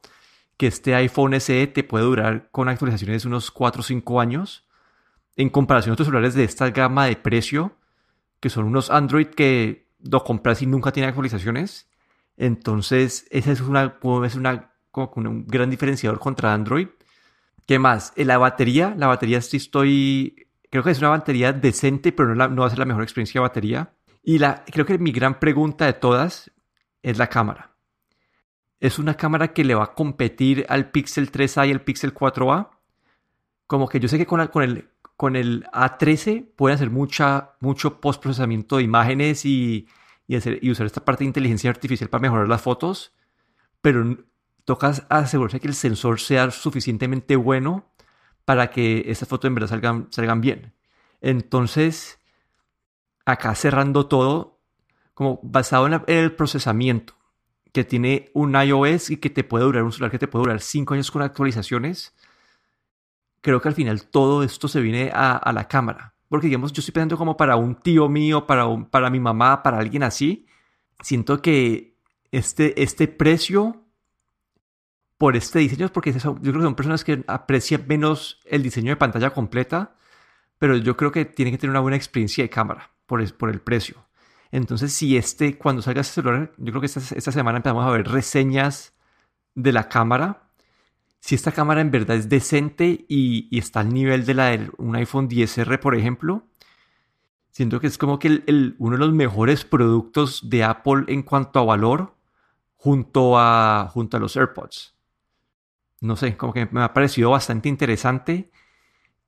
que 0.56 0.68
este 0.68 0.96
iPhone 0.96 1.40
SE 1.40 1.68
te 1.68 1.84
puede 1.84 2.06
durar 2.06 2.50
con 2.52 2.70
actualizaciones 2.70 3.26
unos 3.26 3.52
4 3.52 3.82
o 3.82 3.84
5 3.84 4.22
años 4.22 4.66
en 5.36 5.50
comparación 5.50 5.92
a 5.92 5.94
otros 5.94 6.08
celulares 6.08 6.34
de 6.36 6.44
esta 6.44 6.70
gama 6.70 7.06
de 7.06 7.16
precio 7.16 7.76
que 8.44 8.50
son 8.50 8.66
unos 8.66 8.92
Android 8.92 9.28
que 9.28 9.88
lo 10.02 10.22
compras 10.26 10.62
y 10.62 10.66
nunca 10.66 10.92
tiene 10.92 11.08
actualizaciones. 11.08 11.90
Entonces, 12.36 13.26
esa 13.30 13.54
es 13.54 13.62
una, 13.62 13.98
es 14.26 14.36
una, 14.36 14.74
como 14.92 15.12
un 15.16 15.48
gran 15.48 15.70
diferenciador 15.70 16.20
contra 16.20 16.54
Android. 16.54 16.90
¿Qué 17.66 17.80
más? 17.80 18.12
En 18.18 18.28
la 18.28 18.38
batería, 18.38 18.96
la 18.98 19.08
batería 19.08 19.40
sí 19.40 19.56
estoy... 19.56 20.50
Creo 20.70 20.84
que 20.84 20.92
es 20.92 21.00
una 21.00 21.10
batería 21.10 21.54
decente, 21.54 22.12
pero 22.12 22.36
no, 22.36 22.62
va 22.62 22.68
a 22.68 22.70
ser 22.70 22.80
la 22.80 22.86
mejor 22.86 23.04
experiencia 23.04 23.40
de 23.40 23.48
batería. 23.48 23.94
Y 24.22 24.40
la, 24.40 24.66
creo 24.66 24.86
que 24.86 24.98
mi 24.98 25.14
gran 25.14 25.40
pregunta 25.40 25.86
de 25.86 25.94
todas 25.94 26.52
es 27.02 27.18
la 27.18 27.28
cámara. 27.28 27.78
¿Es 28.82 29.00
una 29.00 29.14
cámara 29.14 29.54
que 29.54 29.64
le 29.64 29.76
va 29.76 29.86
a 29.86 29.94
competir 29.94 30.66
al 30.68 30.92
Pixel 30.92 31.32
3A 31.32 31.70
y 31.70 31.72
al 31.72 31.82
Pixel 31.82 32.14
4A? 32.14 32.72
Como 33.68 33.88
que 33.88 34.02
yo 34.02 34.10
sé 34.10 34.18
que 34.18 34.26
con, 34.26 34.46
con, 34.48 34.64
el, 34.64 34.90
con 35.24 35.38
el 35.38 35.64
A13 35.72 36.50
pueden 36.54 36.76
hacer 36.76 36.90
mucha, 36.90 37.52
mucho 37.62 38.02
postprocesamiento 38.02 38.76
de 38.76 38.84
imágenes 38.84 39.46
y, 39.46 39.88
y, 40.28 40.36
hacer, 40.36 40.60
y 40.62 40.70
usar 40.70 40.86
esta 40.86 41.06
parte 41.06 41.24
de 41.24 41.30
inteligencia 41.30 41.70
artificial 41.70 42.10
para 42.10 42.24
mejorar 42.24 42.50
las 42.50 42.62
fotos, 42.62 43.14
pero 43.80 44.18
tocas 44.66 45.06
asegurarse 45.08 45.62
que 45.62 45.70
el 45.70 45.76
sensor 45.76 46.20
sea 46.20 46.52
suficientemente 46.52 47.38
bueno 47.38 47.86
para 48.44 48.70
que 48.70 49.06
estas 49.08 49.30
fotos 49.30 49.48
en 49.48 49.56
verdad 49.56 49.70
salgan, 49.70 50.08
salgan 50.12 50.42
bien. 50.42 50.74
Entonces, 51.22 52.20
acá 53.24 53.56
cerrando 53.56 54.08
todo, 54.08 54.60
como 55.14 55.40
basado 55.42 55.88
en, 55.88 56.02
el 56.06 56.34
procesamiento, 56.34 57.16
que 57.72 57.86
tiene 57.86 58.30
un 58.34 58.62
iOS 58.62 59.12
y 59.12 59.16
que 59.16 59.30
te 59.30 59.46
puede 59.46 59.64
durar 59.64 59.84
un 59.84 59.94
celular 59.94 60.12
que 60.12 60.20
te 60.20 60.28
puede 60.28 60.44
durar 60.44 60.60
5 60.60 60.96
años 60.96 61.12
con 61.12 61.22
actualizaciones, 61.22 62.14
creo 63.44 63.62
que 63.62 63.68
al 63.68 63.76
final 63.76 64.06
todo 64.06 64.42
esto 64.42 64.68
se 64.68 64.82
viene 64.82 65.12
a, 65.14 65.52
la 65.54 65.68
cámara. 65.68 66.16
Porque 66.30 66.48
digamos, 66.48 66.74
yo 66.74 66.80
estoy 66.80 66.94
pensando 66.94 67.18
como 67.18 67.38
para 67.38 67.58
un 67.58 67.76
tío 67.76 68.10
mío, 68.10 68.48
para, 68.48 68.66
un, 68.66 68.86
para 68.86 69.12
mi 69.12 69.20
mamá, 69.20 69.62
para 69.62 69.78
alguien 69.78 70.02
así. 70.02 70.48
Siento 71.02 71.42
que 71.42 72.00
este, 72.32 72.82
este 72.82 73.08
precio 73.08 73.84
por 75.18 75.36
este 75.36 75.60
diseño, 75.60 75.90
porque 75.90 76.12
yo 76.12 76.36
creo 76.36 76.54
que 76.54 76.62
son 76.62 76.76
personas 76.76 77.04
que 77.04 77.24
aprecian 77.28 77.86
menos 77.88 78.42
el 78.46 78.64
diseño 78.64 78.92
de 78.92 78.96
pantalla 78.96 79.30
completa, 79.32 79.96
pero 80.58 80.78
yo 80.78 80.98
creo 80.98 81.12
que 81.12 81.26
tienen 81.26 81.54
que 81.54 81.58
tener 81.58 81.72
una 81.72 81.82
buena 81.82 81.98
experiencia 81.98 82.44
de 82.44 82.50
cámara 82.50 82.92
por 83.06 83.22
el, 83.22 83.34
por 83.34 83.50
el 83.50 83.60
precio. 83.62 84.08
Entonces, 84.52 84.94
si 84.94 85.18
este, 85.18 85.58
cuando 85.58 85.82
salga 85.82 86.02
este 86.02 86.16
celular, 86.16 86.54
yo 86.58 86.72
creo 86.72 86.80
que 86.80 86.88
esta, 86.88 87.02
esta 87.16 87.32
semana 87.32 87.58
empezamos 87.58 87.86
a 87.86 87.92
ver 87.92 88.08
reseñas 88.08 88.94
de 89.54 89.72
la 89.74 89.90
cámara. 89.90 90.43
Si 91.24 91.36
esta 91.36 91.54
cámara 91.54 91.80
en 91.80 91.90
verdad 91.90 92.18
es 92.18 92.28
decente 92.28 93.06
y, 93.08 93.58
está 93.58 93.80
al 93.80 93.94
nivel 93.94 94.26
de 94.26 94.34
la 94.34 94.48
de 94.48 94.70
un 94.78 94.94
iPhone 94.98 95.30
10R, 95.30 95.80
por 95.80 95.96
ejemplo, 95.96 96.50
siento 97.50 97.80
que 97.80 97.88
es 97.88 97.98
como 97.98 98.20
que 98.20 98.44
uno 98.78 98.98
de 98.98 99.06
los 99.06 99.14
mejores 99.14 99.64
productos 99.64 100.50
de 100.50 100.66
Apple 100.66 101.06
en 101.08 101.24
cuanto 101.24 101.60
a 101.60 101.64
valor 101.64 102.14
junto 102.76 103.40
a, 103.40 103.88
junto 103.90 104.18
a 104.18 104.20
los 104.20 104.36
AirPods. 104.36 104.96
No 106.02 106.18
sé, 106.18 106.36
como 106.36 106.52
que 106.52 106.68
me 106.70 106.84
ha 106.84 106.94
parecido 106.94 107.30
bastante 107.30 107.70
interesante. 107.70 108.52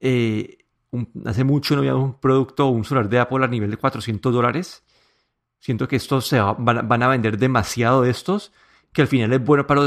Eh, 0.01 0.65
hace 1.23 1.45
mucho 1.45 1.75
no 1.75 1.79
había 1.79 1.95
un 1.95 2.19
producto, 2.19 2.67
un 2.67 2.83
celular 2.83 3.07
de 3.07 3.19
Apple 3.19 3.45
a 3.45 3.47
nivel 3.47 3.71
de 3.71 3.77
400 3.77 4.33
dólares. 4.33 4.83
Siento 5.59 5.87
que 5.87 5.95
estos 5.95 6.27
se 6.27 6.41
van, 6.41 7.03
a 7.03 7.07
vender 7.07 7.37
demasiado 7.37 8.01
de 8.01 8.11
estos, 8.11 8.51
que 8.95 9.01
al 9.01 9.09
final 9.09 9.33
es 9.33 9.43
bueno 9.43 9.67
para, 9.67 9.81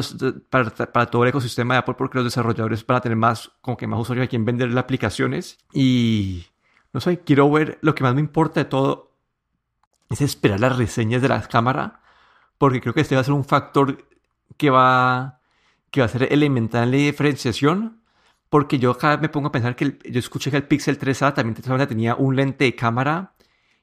para, 0.51 0.71
para, 0.71 1.07
todo 1.07 1.23
el 1.23 1.31
ecosistema 1.31 1.73
de 1.73 1.79
Apple 1.79 1.95
porque 1.97 2.19
los 2.19 2.27
desarrolladores 2.27 2.87
van 2.87 2.99
a 2.99 3.01
tener 3.01 3.17
más, 3.17 3.51
como 3.63 3.79
que 3.79 3.87
más 3.87 3.99
usuarios 3.99 4.27
a 4.27 4.29
quien 4.29 4.45
venderle 4.45 4.79
aplicaciones. 4.79 5.57
Y 5.73 6.45
no 6.93 7.01
sé, 7.01 7.21
quiero 7.21 7.51
ver, 7.51 7.79
lo 7.81 7.95
que 7.95 8.03
más 8.03 8.15
me 8.15 8.21
importa 8.21 8.61
de 8.61 8.67
todo 8.67 9.17
es 10.11 10.21
esperar 10.21 10.61
las 10.61 10.77
reseñas 10.77 11.23
de 11.23 11.29
la 11.29 11.41
cámara, 11.41 12.03
porque 12.59 12.83
creo 12.83 12.93
que 12.93 13.01
este 13.01 13.15
va 13.15 13.23
a 13.23 13.25
ser 13.25 13.33
un 13.33 13.47
factor 13.47 14.07
que 14.59 14.69
va, 14.69 15.41
que 15.91 16.03
va 16.03 16.05
a 16.05 16.11
ser 16.11 16.31
elemental 16.31 16.85
en 16.85 16.91
la 16.91 16.97
diferenciación, 16.99 18.03
porque 18.51 18.79
yo 18.79 18.91
acá 18.91 19.17
me 19.17 19.31
pongo 19.31 19.49
a 19.49 19.53
pensar 19.53 19.75
que 19.75 19.99
yo 20.05 20.19
escuché 20.19 20.51
que 20.51 20.59
el 20.59 20.65
Pixel 20.65 20.99
3A 20.99 21.33
también 21.33 21.55
tenía 21.89 22.15
un 22.15 22.37
lente 22.37 22.65
de 22.65 22.75
cámara 22.75 23.33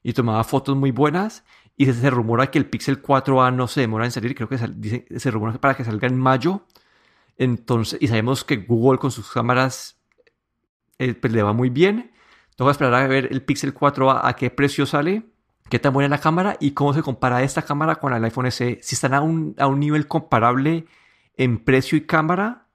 y 0.03 0.13
tomaba 0.13 0.43
fotos 0.43 0.77
muy 0.77 0.91
buenas, 0.91 1.43
y 1.77 1.85
se, 1.85 2.09
rumora 2.09 2.51
que 2.51 2.57
el 2.57 2.65
Pixel 2.65 3.01
4A 3.01 3.53
no 3.53 3.67
se 3.67 3.81
demora 3.81 4.05
en 4.05 4.11
salir, 4.11 4.35
creo 4.35 4.47
que 4.47 4.57
se, 4.57 5.31
rumora 5.31 5.53
para 5.59 5.75
que 5.75 5.83
salga 5.83 6.07
en 6.07 6.17
mayo, 6.17 6.65
entonces, 7.38 7.99
y 8.01 8.07
sabemos 8.07 8.43
que 8.43 8.57
Google 8.57 8.97
con 8.97 9.11
sus 9.11 9.29
cámaras 9.31 9.99
eh, 10.99 11.13
pues, 11.13 11.33
le 11.33 11.43
va 11.43 11.53
muy 11.53 11.69
bien, 11.69 12.11
tengo 12.55 12.69
que 12.69 12.73
esperar 12.73 12.93
a 12.93 13.07
ver 13.07 13.27
el 13.31 13.41
Pixel 13.41 13.73
4 13.73 14.11
a, 14.11 14.35
qué 14.35 14.49
precio 14.49 14.85
sale, 14.85 15.23
qué 15.69 15.79
tan 15.79 15.93
buena 15.93 16.05
es 16.05 16.11
la 16.11 16.23
cámara 16.23 16.55
y 16.59 16.71
cómo 16.71 16.93
se 16.93 17.01
compara 17.01 17.43
esta 17.43 17.63
cámara 17.63 17.95
con 17.95 18.13
el 18.13 18.23
iPhone 18.23 18.49
SE. 18.51 18.79
Si 18.81 18.95
están 18.95 19.13
a 19.13 19.19
un, 19.21 19.55
a 19.57 19.67
un 19.67 19.79
nivel 19.79 20.07
comparable 20.07 20.85
en 21.35 21.57
precio 21.57 21.97
y 21.97 22.01
cámara, 22.01 22.67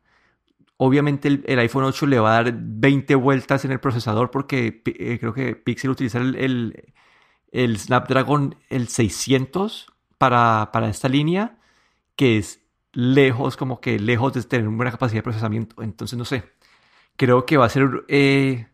obviamente 0.77 1.29
el, 1.29 1.59
iPhone 1.59 1.85
8 1.85 2.07
le 2.07 2.19
va 2.19 2.39
a 2.39 2.43
dar 2.43 2.55
20 2.57 3.15
vueltas 3.15 3.65
en 3.65 3.73
el 3.73 3.81
procesador 3.81 4.31
porque 4.31 4.83
eh, 4.85 5.19
creo 5.19 5.33
que 5.33 5.55
Pixel 5.55 5.91
utiliza 5.91 6.19
el, 6.19 6.93
Snapdragon 7.53 8.57
el 8.69 8.89
600 8.89 9.87
para, 10.19 10.71
para, 10.73 10.89
esta 10.89 11.09
línea, 11.09 11.59
que 12.17 12.39
es 12.39 12.61
lejos, 12.93 13.57
como 13.57 13.81
que 13.81 13.99
lejos 13.99 14.33
de 14.35 14.43
tener 14.43 14.69
una 14.69 14.77
buena 14.77 14.91
capacidad 14.93 15.19
de 15.19 15.25
procesamiento. 15.25 15.83
Entonces, 15.83 16.19
no 16.19 16.25
sé, 16.25 16.45
creo 17.17 17.47
que 17.47 17.57
va 17.57 17.67
a 17.67 17.71
ser... 17.71 18.05
Eh, 18.09 18.67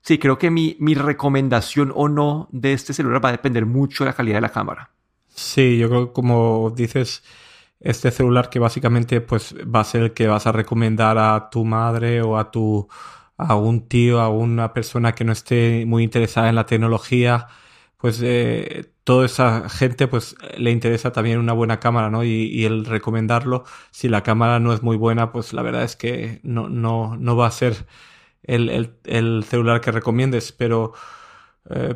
sí, 0.00 0.18
creo 0.18 0.38
que 0.38 0.50
mi, 0.50 0.76
mi 0.78 0.94
recomendación 0.94 1.92
o 1.94 2.08
no 2.08 2.48
de 2.52 2.72
este 2.72 2.92
celular 2.92 3.24
va 3.24 3.30
a 3.30 3.32
depender 3.32 3.66
mucho 3.66 4.04
de 4.04 4.10
la 4.10 4.16
calidad 4.16 4.36
de 4.36 4.42
la 4.42 4.52
cámara. 4.52 4.90
Sí, 5.28 5.78
yo 5.78 5.88
creo 5.88 6.08
que 6.08 6.12
como 6.12 6.70
dices, 6.70 7.22
este 7.80 8.10
celular 8.10 8.50
que 8.50 8.58
básicamente 8.58 9.20
pues 9.20 9.54
va 9.62 9.80
a 9.80 9.84
ser 9.84 10.02
el 10.02 10.12
que 10.12 10.28
vas 10.28 10.46
a 10.46 10.52
recomendar 10.52 11.18
a 11.18 11.50
tu 11.50 11.64
madre 11.64 12.22
o 12.22 12.38
a 12.38 12.50
tu 12.50 12.88
a 13.36 13.56
un 13.56 13.88
tío, 13.88 14.20
a 14.20 14.28
una 14.28 14.72
persona 14.72 15.14
que 15.14 15.24
no 15.24 15.32
esté 15.32 15.84
muy 15.86 16.04
interesada 16.04 16.48
en 16.48 16.54
la 16.54 16.66
tecnología, 16.66 17.48
pues 18.02 18.20
eh, 18.20 18.92
toda 19.04 19.26
esa 19.26 19.68
gente 19.68 20.08
pues 20.08 20.34
le 20.56 20.72
interesa 20.72 21.12
también 21.12 21.38
una 21.38 21.52
buena 21.52 21.78
cámara, 21.78 22.10
¿no? 22.10 22.24
Y, 22.24 22.64
el 22.64 22.84
recomendarlo, 22.84 23.62
si 23.92 24.08
la 24.08 24.24
cámara 24.24 24.58
no 24.58 24.72
es 24.72 24.82
muy 24.82 24.96
buena, 24.96 25.30
pues 25.30 25.52
la 25.52 25.62
verdad 25.62 25.84
es 25.84 25.94
que 25.94 26.40
no, 26.42 26.68
no, 26.68 27.16
no 27.16 27.36
va 27.36 27.46
a 27.46 27.52
ser 27.52 27.86
el, 28.42 28.96
celular 29.48 29.80
que 29.80 29.92
recomiendes, 29.92 30.50
pero 30.50 30.94
eh, 31.70 31.94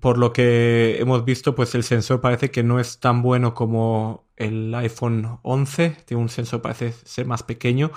por 0.00 0.18
lo 0.18 0.32
que 0.32 0.96
hemos 0.98 1.24
visto, 1.24 1.54
pues 1.54 1.76
el 1.76 1.84
sensor 1.84 2.20
parece 2.20 2.50
que 2.50 2.64
no 2.64 2.80
es 2.80 2.98
tan 2.98 3.22
bueno 3.22 3.54
como 3.54 4.26
el 4.36 4.74
iPhone 4.74 5.38
11, 5.42 5.96
tiene 6.06 6.22
un 6.24 6.28
sensor 6.28 6.60
parece 6.60 6.90
ser 6.90 7.26
más 7.26 7.44
pequeño, 7.44 7.92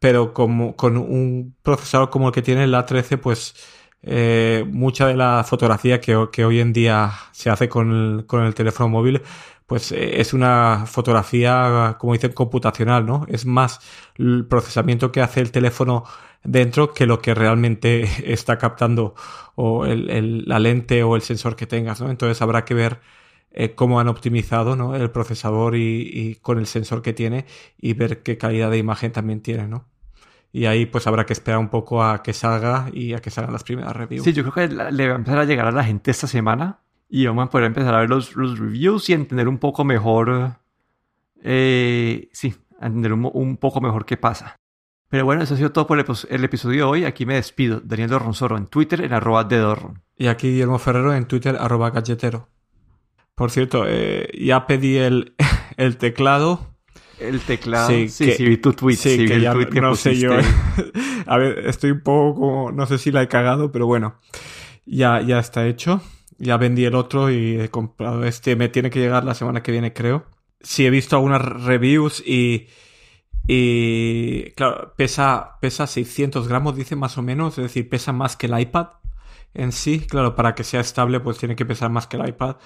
pero 0.00 0.34
como 0.34 0.74
con 0.74 0.96
un 0.96 1.54
procesador 1.62 2.10
como 2.10 2.26
el 2.28 2.34
que 2.34 2.42
tiene 2.42 2.64
el 2.64 2.74
A13, 2.74 3.20
pues 3.20 3.54
eh, 4.02 4.64
mucha 4.70 5.06
de 5.06 5.16
la 5.16 5.44
fotografía 5.44 6.00
que, 6.00 6.14
hoy 6.16 6.60
en 6.60 6.72
día 6.72 7.12
se 7.32 7.50
hace 7.50 7.68
con 7.68 8.26
el, 8.30 8.54
teléfono 8.54 8.88
móvil, 8.88 9.22
pues 9.66 9.92
eh, 9.92 10.20
es 10.20 10.32
una 10.32 10.86
fotografía, 10.86 11.96
como 11.98 12.12
dicen, 12.14 12.32
computacional, 12.32 13.06
¿no? 13.06 13.26
Es 13.28 13.46
más 13.46 13.80
el 14.16 14.46
procesamiento 14.46 15.12
que 15.12 15.20
hace 15.20 15.40
el 15.40 15.52
teléfono 15.52 16.04
dentro 16.44 16.94
que 16.94 17.06
lo 17.06 17.20
que 17.20 17.34
realmente 17.34 18.08
está 18.32 18.58
captando 18.58 19.14
o 19.56 19.84
la 19.86 20.58
lente 20.58 21.02
o 21.02 21.16
el 21.16 21.22
sensor 21.22 21.56
que 21.56 21.66
tengas, 21.66 22.00
¿no? 22.00 22.10
Entonces 22.10 22.40
habrá 22.42 22.64
que 22.64 22.74
ver 22.74 23.00
eh, 23.50 23.74
cómo 23.74 23.98
han 23.98 24.08
optimizado 24.08 24.76
¿no? 24.76 24.94
el 24.94 25.10
procesador 25.10 25.74
y, 25.76 26.36
con 26.42 26.58
el 26.58 26.66
sensor 26.66 27.02
que 27.02 27.12
tiene 27.12 27.46
y 27.78 27.94
ver 27.94 28.22
qué 28.22 28.38
calidad 28.38 28.70
de 28.70 28.78
imagen 28.78 29.10
también 29.12 29.40
tiene, 29.42 29.66
¿no? 29.66 29.88
Y 30.52 30.64
ahí 30.64 30.86
pues 30.86 31.06
habrá 31.06 31.26
que 31.26 31.32
esperar 31.32 31.58
un 31.58 31.68
poco 31.68 32.02
a 32.02 32.22
que 32.22 32.32
salga 32.32 32.88
y 32.92 33.12
a 33.14 33.18
que 33.18 33.30
salgan 33.30 33.52
las 33.52 33.64
primeras 33.64 33.94
reviews. 33.94 34.24
Sí, 34.24 34.32
yo 34.32 34.42
creo 34.50 34.68
que 34.68 34.74
le 34.92 35.08
va 35.08 35.14
a 35.14 35.16
empezar 35.16 35.38
a 35.38 35.44
llegar 35.44 35.66
a 35.66 35.72
la 35.72 35.84
gente 35.84 36.10
esta 36.10 36.26
semana 36.26 36.80
y 37.08 37.26
vamos 37.26 37.46
a 37.46 37.50
poder 37.50 37.66
empezar 37.66 37.94
a 37.94 38.00
ver 38.00 38.10
los, 38.10 38.36
los 38.36 38.58
reviews 38.58 39.08
y 39.10 39.12
entender 39.12 39.48
un 39.48 39.58
poco 39.58 39.84
mejor, 39.84 40.56
eh, 41.42 42.28
sí, 42.32 42.54
entender 42.80 43.12
un, 43.12 43.30
un 43.32 43.56
poco 43.56 43.80
mejor 43.80 44.04
qué 44.04 44.16
pasa. 44.16 44.56
Pero 45.08 45.24
bueno, 45.24 45.42
eso 45.42 45.54
ha 45.54 45.56
sido 45.56 45.72
todo 45.72 45.86
por 45.86 45.98
el, 45.98 46.44
episodio 46.44 46.84
de 46.84 46.90
hoy. 46.90 47.04
Aquí 47.04 47.24
me 47.24 47.34
despido. 47.34 47.80
Daniel 47.82 48.10
Dorronsoro 48.10 48.58
en 48.58 48.66
Twitter 48.66 49.00
en 49.00 49.14
arroba 49.14 49.44
de 49.44 49.56
Dorron. 49.56 50.02
Y 50.16 50.26
aquí 50.26 50.48
Guillermo 50.50 50.78
Ferrero 50.78 51.14
en 51.14 51.26
Twitter 51.26 51.56
arroba 51.58 51.90
galletero. 51.90 52.48
Por 53.34 53.50
cierto, 53.50 53.84
eh, 53.86 54.28
ya 54.38 54.66
pedí 54.66 54.96
el, 54.96 55.34
el 55.76 55.96
teclado. 55.96 56.74
El 57.20 57.40
teclado. 57.40 57.88
Sí, 57.88 58.08
sí, 58.08 58.32
sí, 58.32 58.44
vi 58.44 58.56
tu 58.58 58.72
tweet. 58.72 58.96
Sí, 58.96 59.26
que 59.26 59.40
ya 59.40 59.54
no 59.54 59.94
sé 59.94 60.16
yo. 60.16 60.32
A 61.26 61.36
ver, 61.36 61.66
estoy 61.66 61.90
un 61.90 62.00
poco 62.00 62.40
como, 62.40 62.72
no 62.72 62.86
sé 62.86 62.98
si 62.98 63.10
la 63.10 63.22
he 63.22 63.28
cagado, 63.28 63.72
pero 63.72 63.86
bueno, 63.86 64.20
ya, 64.86 65.20
ya 65.20 65.38
está 65.38 65.66
hecho. 65.66 66.00
Ya 66.38 66.56
vendí 66.56 66.84
el 66.84 66.94
otro 66.94 67.30
y 67.30 67.60
he 67.60 67.68
comprado 67.68 68.24
este. 68.24 68.54
Me 68.56 68.68
tiene 68.68 68.90
que 68.90 69.00
llegar 69.00 69.24
la 69.24 69.34
semana 69.34 69.62
que 69.62 69.72
viene, 69.72 69.92
creo. 69.92 70.26
Sí, 70.60 70.86
he 70.86 70.90
visto 70.90 71.16
algunas 71.16 71.42
reviews 71.42 72.22
y 72.24 72.68
y 73.50 74.50
claro, 74.50 74.92
pesa, 74.94 75.56
pesa 75.62 75.86
600 75.86 76.46
gramos, 76.48 76.76
dice 76.76 76.96
más 76.96 77.16
o 77.16 77.22
menos, 77.22 77.56
es 77.56 77.64
decir, 77.64 77.88
pesa 77.88 78.12
más 78.12 78.36
que 78.36 78.46
el 78.46 78.60
iPad 78.60 78.88
en 79.54 79.72
sí. 79.72 80.00
Claro, 80.00 80.34
para 80.34 80.54
que 80.54 80.64
sea 80.64 80.80
estable, 80.80 81.18
pues 81.20 81.38
tiene 81.38 81.56
que 81.56 81.64
pesar 81.64 81.90
más 81.90 82.06
que 82.06 82.18
el 82.18 82.28
iPad. 82.28 82.56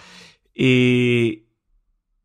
Y, 0.54 1.44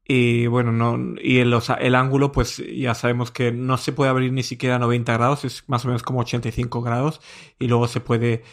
y 0.08 0.48
bueno, 0.48 0.72
no, 0.72 1.16
y 1.22 1.40
el, 1.40 1.54
el 1.80 1.96
ángulo, 1.96 2.32
pues 2.32 2.64
ya 2.74 2.94
sabemos 2.94 3.32
que 3.32 3.52
no 3.52 3.78
se 3.78 3.92
puede 3.92 4.10
abrir 4.10 4.32
ni 4.32 4.44
siquiera 4.44 4.76
a 4.78 4.80
90 4.80 5.14
grados, 5.14 5.46
es 5.46 5.64
más 5.68 5.84
o 5.86 5.90
menos 5.90 6.04
como 6.04 6.22
85 6.22 6.82
grados. 6.82 7.22
Y 7.60 7.68
luego 7.68 7.88
se 7.88 8.00
puede, 8.00 8.44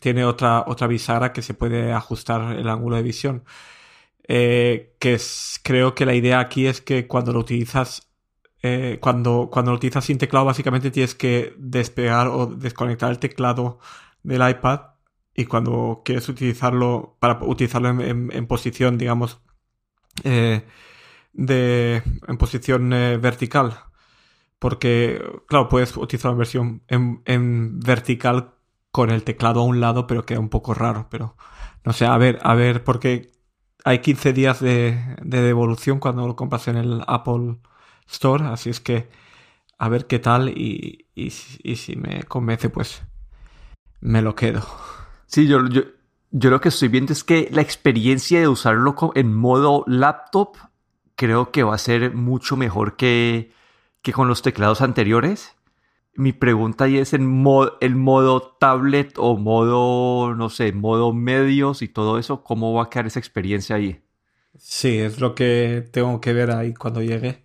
tiene 0.00 0.24
otra, 0.24 0.64
otra 0.66 0.86
bisagra 0.86 1.32
que 1.32 1.42
se 1.42 1.54
puede 1.54 1.92
ajustar 1.92 2.56
el 2.58 2.68
ángulo 2.68 2.96
de 2.96 3.02
visión. 3.02 3.44
Eh, 4.28 4.94
que 5.00 5.14
es, 5.14 5.60
creo 5.62 5.94
que 5.94 6.06
la 6.06 6.14
idea 6.14 6.40
aquí 6.40 6.66
es 6.66 6.80
que 6.80 7.06
cuando 7.06 7.32
lo 7.32 7.40
utilizas 7.40 8.12
eh, 8.62 8.98
cuando, 9.00 9.50
cuando 9.52 9.72
lo 9.72 9.76
utilizas 9.76 10.04
sin 10.04 10.18
teclado, 10.18 10.46
básicamente 10.46 10.90
tienes 10.92 11.14
que 11.14 11.54
despegar 11.58 12.28
o 12.28 12.46
desconectar 12.46 13.10
el 13.10 13.18
teclado 13.18 13.80
del 14.22 14.48
iPad. 14.48 14.80
Y 15.34 15.46
cuando 15.46 16.02
quieres 16.04 16.28
utilizarlo 16.28 17.16
para 17.20 17.42
utilizarlo 17.42 17.88
en, 17.90 18.46
posición, 18.46 18.98
digamos, 18.98 19.40
eh, 20.24 20.64
de, 21.32 22.02
en 22.28 22.36
posición 22.38 22.92
eh, 22.92 23.18
vertical. 23.18 23.78
Porque, 24.58 25.20
claro, 25.48 25.68
puedes 25.68 25.96
utilizarlo 25.96 26.32
en 26.32 26.38
versión 26.38 26.82
en, 26.88 27.80
vertical 27.80 28.54
con 28.90 29.10
el 29.10 29.24
teclado 29.24 29.60
a 29.60 29.64
un 29.64 29.80
lado, 29.80 30.06
pero 30.06 30.24
queda 30.24 30.40
un 30.40 30.50
poco 30.50 30.74
raro. 30.74 31.08
Pero 31.10 31.36
no 31.84 31.92
sé, 31.92 32.06
a 32.06 32.16
ver, 32.16 32.38
a 32.42 32.54
ver, 32.54 32.84
porque 32.84 33.32
hay 33.84 34.00
15 34.00 34.32
días 34.32 34.60
de, 34.60 35.16
de 35.22 35.42
devolución 35.42 35.98
cuando 35.98 36.26
lo 36.26 36.36
compras 36.36 36.68
en 36.68 36.76
el 36.76 37.02
Apple 37.06 37.56
Store, 38.06 38.46
así 38.46 38.70
es 38.70 38.80
que 38.80 39.08
a 39.82 39.88
ver 39.88 40.06
qué 40.06 40.20
tal 40.20 40.48
y, 40.48 41.08
y, 41.16 41.30
si 41.30 41.96
me 41.96 42.22
convence, 42.22 42.70
pues 42.70 43.02
me 44.00 44.22
lo 44.22 44.36
quedo. 44.36 44.64
Sí, 45.26 45.48
yo, 45.48 45.66
yo, 45.68 45.82
yo 46.30 46.50
lo 46.50 46.60
que 46.60 46.68
estoy 46.68 46.86
viendo 46.86 47.12
es 47.12 47.24
que 47.24 47.48
la 47.50 47.62
experiencia 47.62 48.38
de 48.38 48.46
usarlo 48.46 48.94
en 49.16 49.34
modo 49.34 49.82
laptop 49.88 50.56
creo 51.22 51.52
que 51.52 51.62
va 51.62 51.76
a 51.76 51.78
ser 51.78 52.14
mucho 52.14 52.56
mejor 52.56 52.96
que, 52.96 53.52
que 54.02 54.12
con 54.12 54.26
los 54.26 54.42
teclados 54.42 54.80
anteriores. 54.80 55.54
Mi 56.16 56.32
pregunta 56.32 56.84
ahí 56.84 56.98
es 56.98 57.12
en 57.14 57.44
el 57.80 57.94
modo 57.94 58.56
tablet 58.58 59.14
o 59.18 59.36
modo, 59.36 60.34
no 60.34 60.50
sé, 60.50 60.72
modo 60.72 61.12
medios 61.12 61.80
y 61.80 61.86
todo 61.86 62.18
eso, 62.18 62.42
¿cómo 62.42 62.74
va 62.74 62.84
a 62.84 62.90
quedar 62.90 63.06
esa 63.06 63.20
experiencia 63.20 63.76
ahí? 63.76 64.02
Sí, 64.58 64.98
es 64.98 65.20
lo 65.20 65.36
que 65.36 65.88
tengo 65.92 66.20
que 66.20 66.32
ver 66.32 66.50
ahí 66.50 66.74
cuando 66.74 67.00
llegue. 67.02 67.44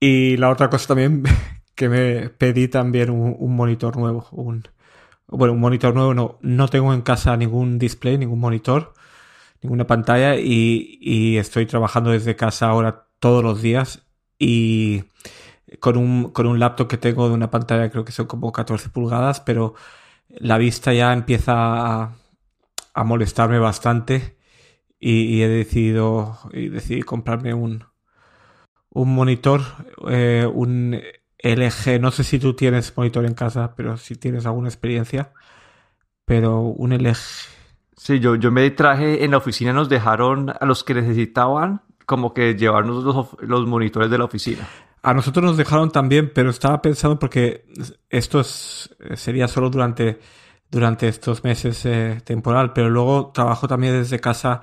Y 0.00 0.36
la 0.38 0.50
otra 0.50 0.68
cosa 0.68 0.88
también 0.88 1.22
que 1.76 1.88
me 1.88 2.28
pedí 2.28 2.66
también 2.66 3.10
un, 3.10 3.54
monitor 3.54 3.96
nuevo, 3.96 4.26
un, 4.32 4.64
bueno, 5.28 5.54
un 5.54 5.60
monitor 5.60 5.94
nuevo 5.94 6.12
no, 6.12 6.38
no 6.42 6.66
tengo 6.66 6.92
en 6.92 7.02
casa 7.02 7.36
ningún 7.36 7.78
display, 7.78 8.18
ningún 8.18 8.40
monitor, 8.40 8.94
ninguna 9.62 9.86
pantalla 9.86 10.36
y, 10.36 10.98
y 11.00 11.36
estoy 11.38 11.66
trabajando 11.66 12.10
desde 12.10 12.36
casa 12.36 12.68
ahora 12.68 13.08
todos 13.18 13.42
los 13.42 13.62
días 13.62 14.06
y 14.38 15.04
con 15.80 15.96
un, 15.96 16.30
con 16.30 16.46
un 16.46 16.58
laptop 16.58 16.88
que 16.88 16.96
tengo 16.96 17.28
de 17.28 17.34
una 17.34 17.50
pantalla 17.50 17.90
creo 17.90 18.04
que 18.04 18.12
son 18.12 18.26
como 18.26 18.52
14 18.52 18.88
pulgadas, 18.90 19.40
pero 19.40 19.74
la 20.28 20.58
vista 20.58 20.92
ya 20.94 21.12
empieza 21.12 21.54
a, 21.54 22.16
a 22.94 23.04
molestarme 23.04 23.58
bastante 23.58 24.38
y, 25.00 25.42
he 25.42 25.48
decidido 25.48 26.38
comprarme 27.06 27.54
un, 27.54 27.84
un 28.90 29.14
monitor, 29.14 29.62
eh, 30.08 30.48
un 30.52 31.00
LG, 31.38 32.00
no 32.00 32.10
sé 32.10 32.24
si 32.24 32.38
tú 32.38 32.54
tienes 32.54 32.96
monitor 32.96 33.24
en 33.24 33.34
casa, 33.34 33.74
pero 33.76 33.96
si 33.96 34.16
tienes 34.16 34.46
alguna 34.46 34.68
experiencia, 34.68 35.32
pero 36.24 36.60
un 36.60 36.92
LG. 36.92 37.16
Sí, 37.98 38.20
yo, 38.20 38.36
yo 38.36 38.50
me 38.52 38.70
traje, 38.70 39.24
en 39.24 39.32
la 39.32 39.38
oficina 39.38 39.72
nos 39.72 39.88
dejaron 39.88 40.50
a 40.50 40.64
los 40.64 40.84
que 40.84 40.94
necesitaban 40.94 41.82
como 42.06 42.32
que 42.32 42.54
llevarnos 42.54 43.04
los, 43.04 43.36
los 43.40 43.66
monitores 43.66 44.08
de 44.08 44.16
la 44.16 44.24
oficina. 44.24 44.66
A 45.02 45.12
nosotros 45.12 45.44
nos 45.44 45.56
dejaron 45.56 45.90
también, 45.90 46.32
pero 46.32 46.50
estaba 46.50 46.80
pensando 46.80 47.18
porque 47.18 47.66
esto 48.08 48.42
sería 48.44 49.48
solo 49.48 49.68
durante, 49.68 50.20
durante 50.70 51.08
estos 51.08 51.44
meses 51.44 51.84
eh, 51.86 52.20
temporal, 52.24 52.72
pero 52.72 52.88
luego 52.88 53.32
trabajo 53.32 53.68
también 53.68 53.94
desde 53.94 54.20
casa 54.20 54.62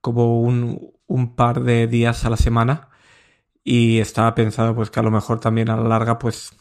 como 0.00 0.40
un, 0.40 0.92
un, 1.06 1.36
par 1.36 1.62
de 1.62 1.86
días 1.86 2.24
a 2.24 2.30
la 2.30 2.36
semana 2.36 2.88
y 3.62 3.98
estaba 3.98 4.34
pensando 4.34 4.74
pues 4.74 4.90
que 4.90 4.98
a 4.98 5.02
lo 5.02 5.10
mejor 5.10 5.40
también 5.40 5.70
a 5.70 5.76
la 5.76 5.88
larga 5.88 6.18
pues 6.18 6.52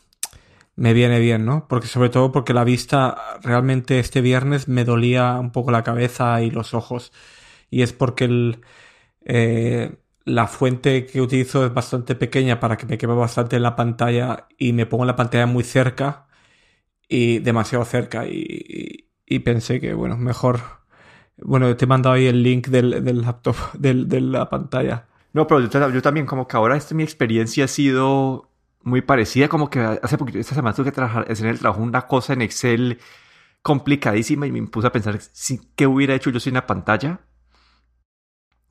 me 0.75 0.93
viene 0.93 1.19
bien, 1.19 1.45
¿no? 1.45 1.67
Porque 1.67 1.88
sobre 1.88 2.10
todo 2.10 2.31
porque 2.31 2.53
la 2.53 2.63
vista 2.63 3.39
realmente 3.43 3.99
este 3.99 4.21
viernes 4.21 4.67
me 4.67 4.86
dolía 4.86 5.39
un 5.39 5.51
poco 5.51 5.71
la 5.71 5.84
cabeza 5.84 6.41
y 6.41 6.51
los 6.51 6.73
ojos 6.73 7.12
y 7.69 7.81
es 7.84 7.93
porque 7.93 8.25
el, 8.25 8.62
eh, 9.25 9.97
la 10.25 10.47
fuente 10.47 11.05
que 11.05 11.21
utilizo 11.21 11.65
es 11.65 11.73
bastante 11.73 12.15
pequeña 12.15 12.60
para 12.60 12.77
que 12.77 12.86
me 12.86 12.97
queme 12.97 13.15
bastante 13.15 13.55
en 13.57 13.63
la 13.63 13.75
pantalla 13.75 14.47
y 14.57 14.73
me 14.73 14.86
pongo 14.86 15.05
la 15.05 15.15
pantalla 15.15 15.45
muy 15.45 15.63
cerca 15.63 16.27
y 17.07 17.39
demasiado 17.39 17.86
cerca 17.86 18.25
y, 18.27 19.07
pensé 19.45 19.79
que 19.79 19.93
bueno, 19.93 20.17
mejor... 20.17 20.60
Bueno, 21.38 21.75
te 21.75 21.86
he 21.86 21.88
mandado 21.88 22.15
ahí 22.15 22.27
el 22.27 22.43
link 22.43 22.67
del, 22.67 23.03
del 23.03 23.21
laptop, 23.21 23.55
del, 23.73 24.07
de 24.10 24.21
la 24.21 24.49
pantalla. 24.49 25.07
No, 25.34 25.47
pero 25.47 25.62
yo, 25.62 26.01
también 26.01 26.25
como 26.25 26.47
que 26.47 26.57
ahora 26.57 26.77
este, 26.77 26.93
mi 26.93 27.03
experiencia 27.03 27.65
ha 27.65 27.67
sido 27.67 28.51
muy 28.84 29.02
parecida, 29.02 29.48
como 29.48 29.70
que 29.70 29.80
hace 29.80 30.17
poquito, 30.17 30.39
esta 30.39 30.56
semana 30.56 30.76
tuve 30.76 30.86
que 30.86 30.91
trabajar, 30.91 31.26
hacer 31.30 31.48
el 31.48 31.60
trabajo 31.60 31.82
una 31.82 32.08
cosa 32.08 32.34
en 32.34 32.41
Excel 32.41 33.00
complicadísima 33.62 34.48
y 34.48 34.52
me 34.52 34.62
puse 34.67 34.88
a 34.88 34.91
pensar 34.91 35.20
si, 35.22 35.60
qué 35.76 35.88
hubiera 35.88 36.15
hecho 36.15 36.30
yo 36.30 36.39
sin 36.39 36.56
la 36.56 36.65
pantalla 36.65 37.22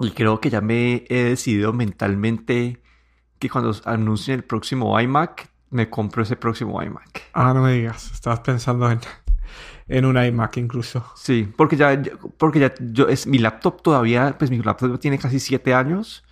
y 0.01 0.11
creo 0.13 0.41
que 0.41 0.51
ya 0.51 0.61
me 0.61 1.05
he 1.09 1.25
decidido 1.25 1.73
mentalmente 1.73 2.83
que 3.39 3.51
cuando 3.51 3.75
anuncien 3.85 4.39
el 4.39 4.45
próximo 4.45 4.99
iMac, 4.99 5.51
me 5.71 5.89
compro 5.89 6.23
ese 6.23 6.37
próximo 6.37 6.83
iMac. 6.83 7.31
Ah, 7.33 7.53
no 7.55 7.63
me 7.63 7.73
digas. 7.73 8.11
Estabas 8.13 8.41
pensando 8.41 8.91
en, 8.91 9.01
en 9.89 10.05
un 10.07 10.23
iMac 10.23 10.57
incluso. 10.57 11.05
Sí, 11.17 11.53
porque 11.57 11.77
ya, 11.77 12.01
porque 12.39 12.61
ya 12.61 12.75
yo, 12.81 13.09
es, 13.09 13.27
mi 13.27 13.39
laptop 13.39 13.83
todavía, 13.83 14.37
pues 14.39 14.51
mi 14.51 14.59
laptop 14.59 14.99
tiene 14.99 15.19
casi 15.19 15.39
siete 15.39 15.75
años, 15.75 16.25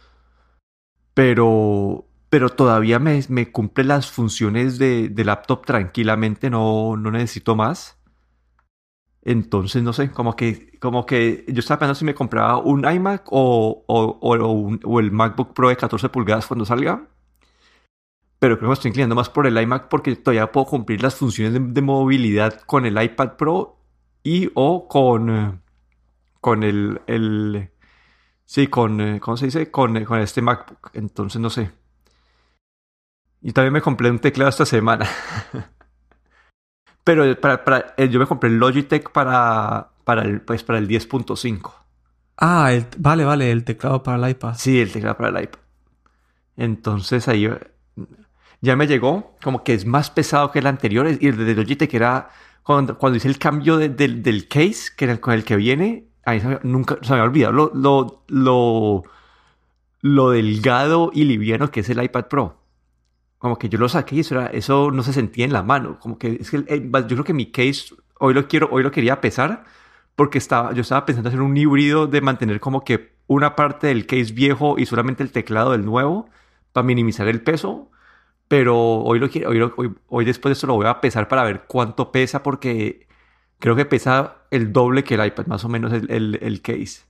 pero, 1.13 2.08
pero 2.31 2.51
todavía 2.51 2.99
me, 2.99 3.21
me 3.29 3.51
cumple 3.51 3.85
las 3.85 4.11
funciones 4.11 4.79
de, 4.79 5.09
de 5.09 5.25
laptop 5.25 5.65
tranquilamente, 5.65 6.51
no, 6.51 6.97
no 6.97 7.11
necesito 7.11 7.57
más. 7.57 7.99
Entonces, 9.23 9.83
no 9.83 9.93
sé, 9.93 10.11
como 10.11 10.37
que, 10.37 10.79
como 10.81 11.05
que 11.07 11.45
yo 11.49 11.61
estaba 11.61 11.81
pensando 11.81 11.99
si 11.99 12.05
me 12.05 12.15
compraba 12.15 12.59
un 12.59 12.91
iMac 12.91 13.25
o, 13.31 13.85
o, 13.87 14.19
o, 14.85 15.01
el 15.01 15.13
MacBook 15.13 15.53
Pro 15.55 15.69
de 15.69 15.77
14 15.77 16.09
pulgadas 16.09 16.47
cuando 16.47 16.65
salga. 16.65 17.09
Pero 18.39 18.57
creo 18.57 18.67
que 18.67 18.69
me 18.69 18.75
estoy 18.75 18.89
inclinando 18.91 19.17
más 19.17 19.29
por 19.29 19.47
el 19.47 19.61
iMac 19.61 19.89
porque 19.89 20.15
todavía 20.17 20.53
puedo 20.53 20.67
cumplir 20.67 21.03
las 21.03 21.17
funciones 21.17 21.53
de, 21.75 21.83
movilidad 21.83 22.61
con 22.63 22.87
el 22.87 23.03
iPad 23.03 23.37
Pro 23.37 23.79
y 24.23 24.51
o 24.55 24.89
con, 24.89 25.63
con 26.41 26.63
el, 26.63 27.01
el 27.07 27.71
sí, 28.47 28.69
con, 28.69 29.19
¿cómo 29.19 29.37
se 29.37 29.47
dice? 29.47 29.71
Con, 29.71 30.05
con 30.05 30.21
este 30.21 30.43
MacBook. 30.43 30.91
Entonces, 30.95 31.41
no 31.41 31.51
sé. 31.51 31.73
Y 33.41 33.53
también 33.53 33.73
me 33.73 33.81
compré 33.81 34.11
un 34.11 34.19
teclado 34.19 34.51
esta 34.51 34.67
semana. 34.67 35.07
Pero 37.05 37.41
para, 37.41 37.95
eh, 37.97 38.09
yo 38.09 38.21
me 38.21 38.27
compré 38.27 38.51
el 38.51 38.59
Logitech 38.59 39.11
para, 39.13 39.91
para 40.05 40.23
el, 40.23 40.41
pues, 40.41 40.63
para 40.63 40.79
el 40.79 40.89
10.5. 40.89 41.73
Ah, 42.37 42.71
vale, 42.99 43.25
vale, 43.25 43.51
el 43.51 43.65
teclado 43.65 44.03
para 44.03 44.25
el 44.25 44.31
iPad. 44.31 44.55
Sí, 44.57 44.81
el 44.81 44.93
teclado 44.93 45.17
para 45.17 45.31
el 45.31 45.45
iPad. 45.45 45.61
Entonces 46.57 47.29
ahí 47.29 47.49
ya 48.61 48.77
me 48.77 48.87
llegó, 48.87 49.37
como 49.43 49.65
que 49.65 49.75
es 49.75 49.87
más 49.87 50.11
pesado 50.11 50.51
que 50.51 50.59
el 50.59 50.67
anterior. 50.67 51.09
Y 51.21 51.29
el 51.29 51.37
de 51.37 51.55
Logitech 51.55 51.95
era 51.95 52.31
cuando, 52.63 52.99
cuando 52.99 53.17
hice 53.17 53.29
el 53.29 53.39
cambio 53.39 53.79
del 53.79 54.49
case 54.49 54.91
que 54.97 55.19
con 55.21 55.33
el 55.33 55.45
que 55.45 55.57
viene, 55.57 56.09
ahí 56.25 56.43
nunca 56.63 56.99
se 57.01 57.13
me 57.13 57.21
había 57.21 57.25
olvidado 57.25 57.53
lo, 57.53 57.71
lo, 57.75 58.25
lo, 58.29 59.03
lo 60.03 60.31
delgado 60.31 61.11
y 61.15 61.25
liviano 61.25 61.71
que 61.71 61.81
es 61.81 61.89
el 61.89 62.03
iPad 62.03 62.27
Pro 62.27 62.59
como 63.39 63.59
que 63.59 63.69
yo 63.69 63.79
lo 63.79 63.89
saqué 63.89 64.17
y 64.17 64.21
eso, 64.21 64.35
era, 64.35 64.47
eso 64.49 64.91
no 64.91 65.03
se 65.03 65.13
sentía 65.13 65.45
en 65.45 65.53
la 65.53 65.63
mano. 65.63 65.99
Como 66.01 66.19
que 66.19 66.39
es 66.41 66.51
que 66.51 66.65
eh, 66.69 66.91
yo 66.93 67.07
creo 67.09 67.25
que 67.25 67.35
mi 67.35 67.51
case 67.51 67.95
hoy 68.19 68.35
lo 68.35 68.49
quiero, 68.49 68.69
hoy 68.71 68.83
lo 68.83 68.91
quería 68.91 69.21
pesar 69.21 69.65
porque 70.17 70.39
estaba, 70.39 70.73
yo 70.75 70.83
estaba 70.83 71.07
pensando 71.07 71.29
hacer 71.29 71.41
un 71.41 71.57
híbrido 71.57 72.07
de 72.09 72.21
mantener 72.21 72.61
como 72.61 72.85
que 72.85 73.13
una 73.29 73.55
parte 73.57 73.89
del 73.89 74.07
case 74.07 74.33
viejo 74.33 74.77
y 74.79 74.87
solamente 74.87 75.23
el 75.23 75.33
teclado 75.33 75.73
del 75.73 75.85
nuevo 75.85 76.29
para 76.73 76.85
minimizar 76.87 77.29
el 77.29 77.43
peso. 77.43 77.91
Pero 78.49 78.77
hoy, 78.77 79.19
lo 79.21 79.31
quiero, 79.31 79.51
hoy, 79.51 79.95
hoy, 80.09 80.25
después 80.25 80.51
de 80.51 80.53
esto 80.55 80.67
lo 80.67 80.75
voy 80.75 80.87
a 80.87 81.01
pesar 81.01 81.29
para 81.29 81.45
ver 81.45 81.65
cuánto 81.69 82.11
pesa 82.13 82.43
porque 82.43 83.07
creo 83.59 83.77
que 83.77 83.85
pesa 83.85 84.39
el 84.51 84.73
doble 84.73 85.05
que 85.05 85.15
el 85.15 85.27
iPad, 85.27 85.47
más 85.47 85.65
o 85.65 85.69
menos 85.69 85.93
el, 85.93 86.11
el, 86.11 86.39
el 86.43 86.63
case. 86.63 87.08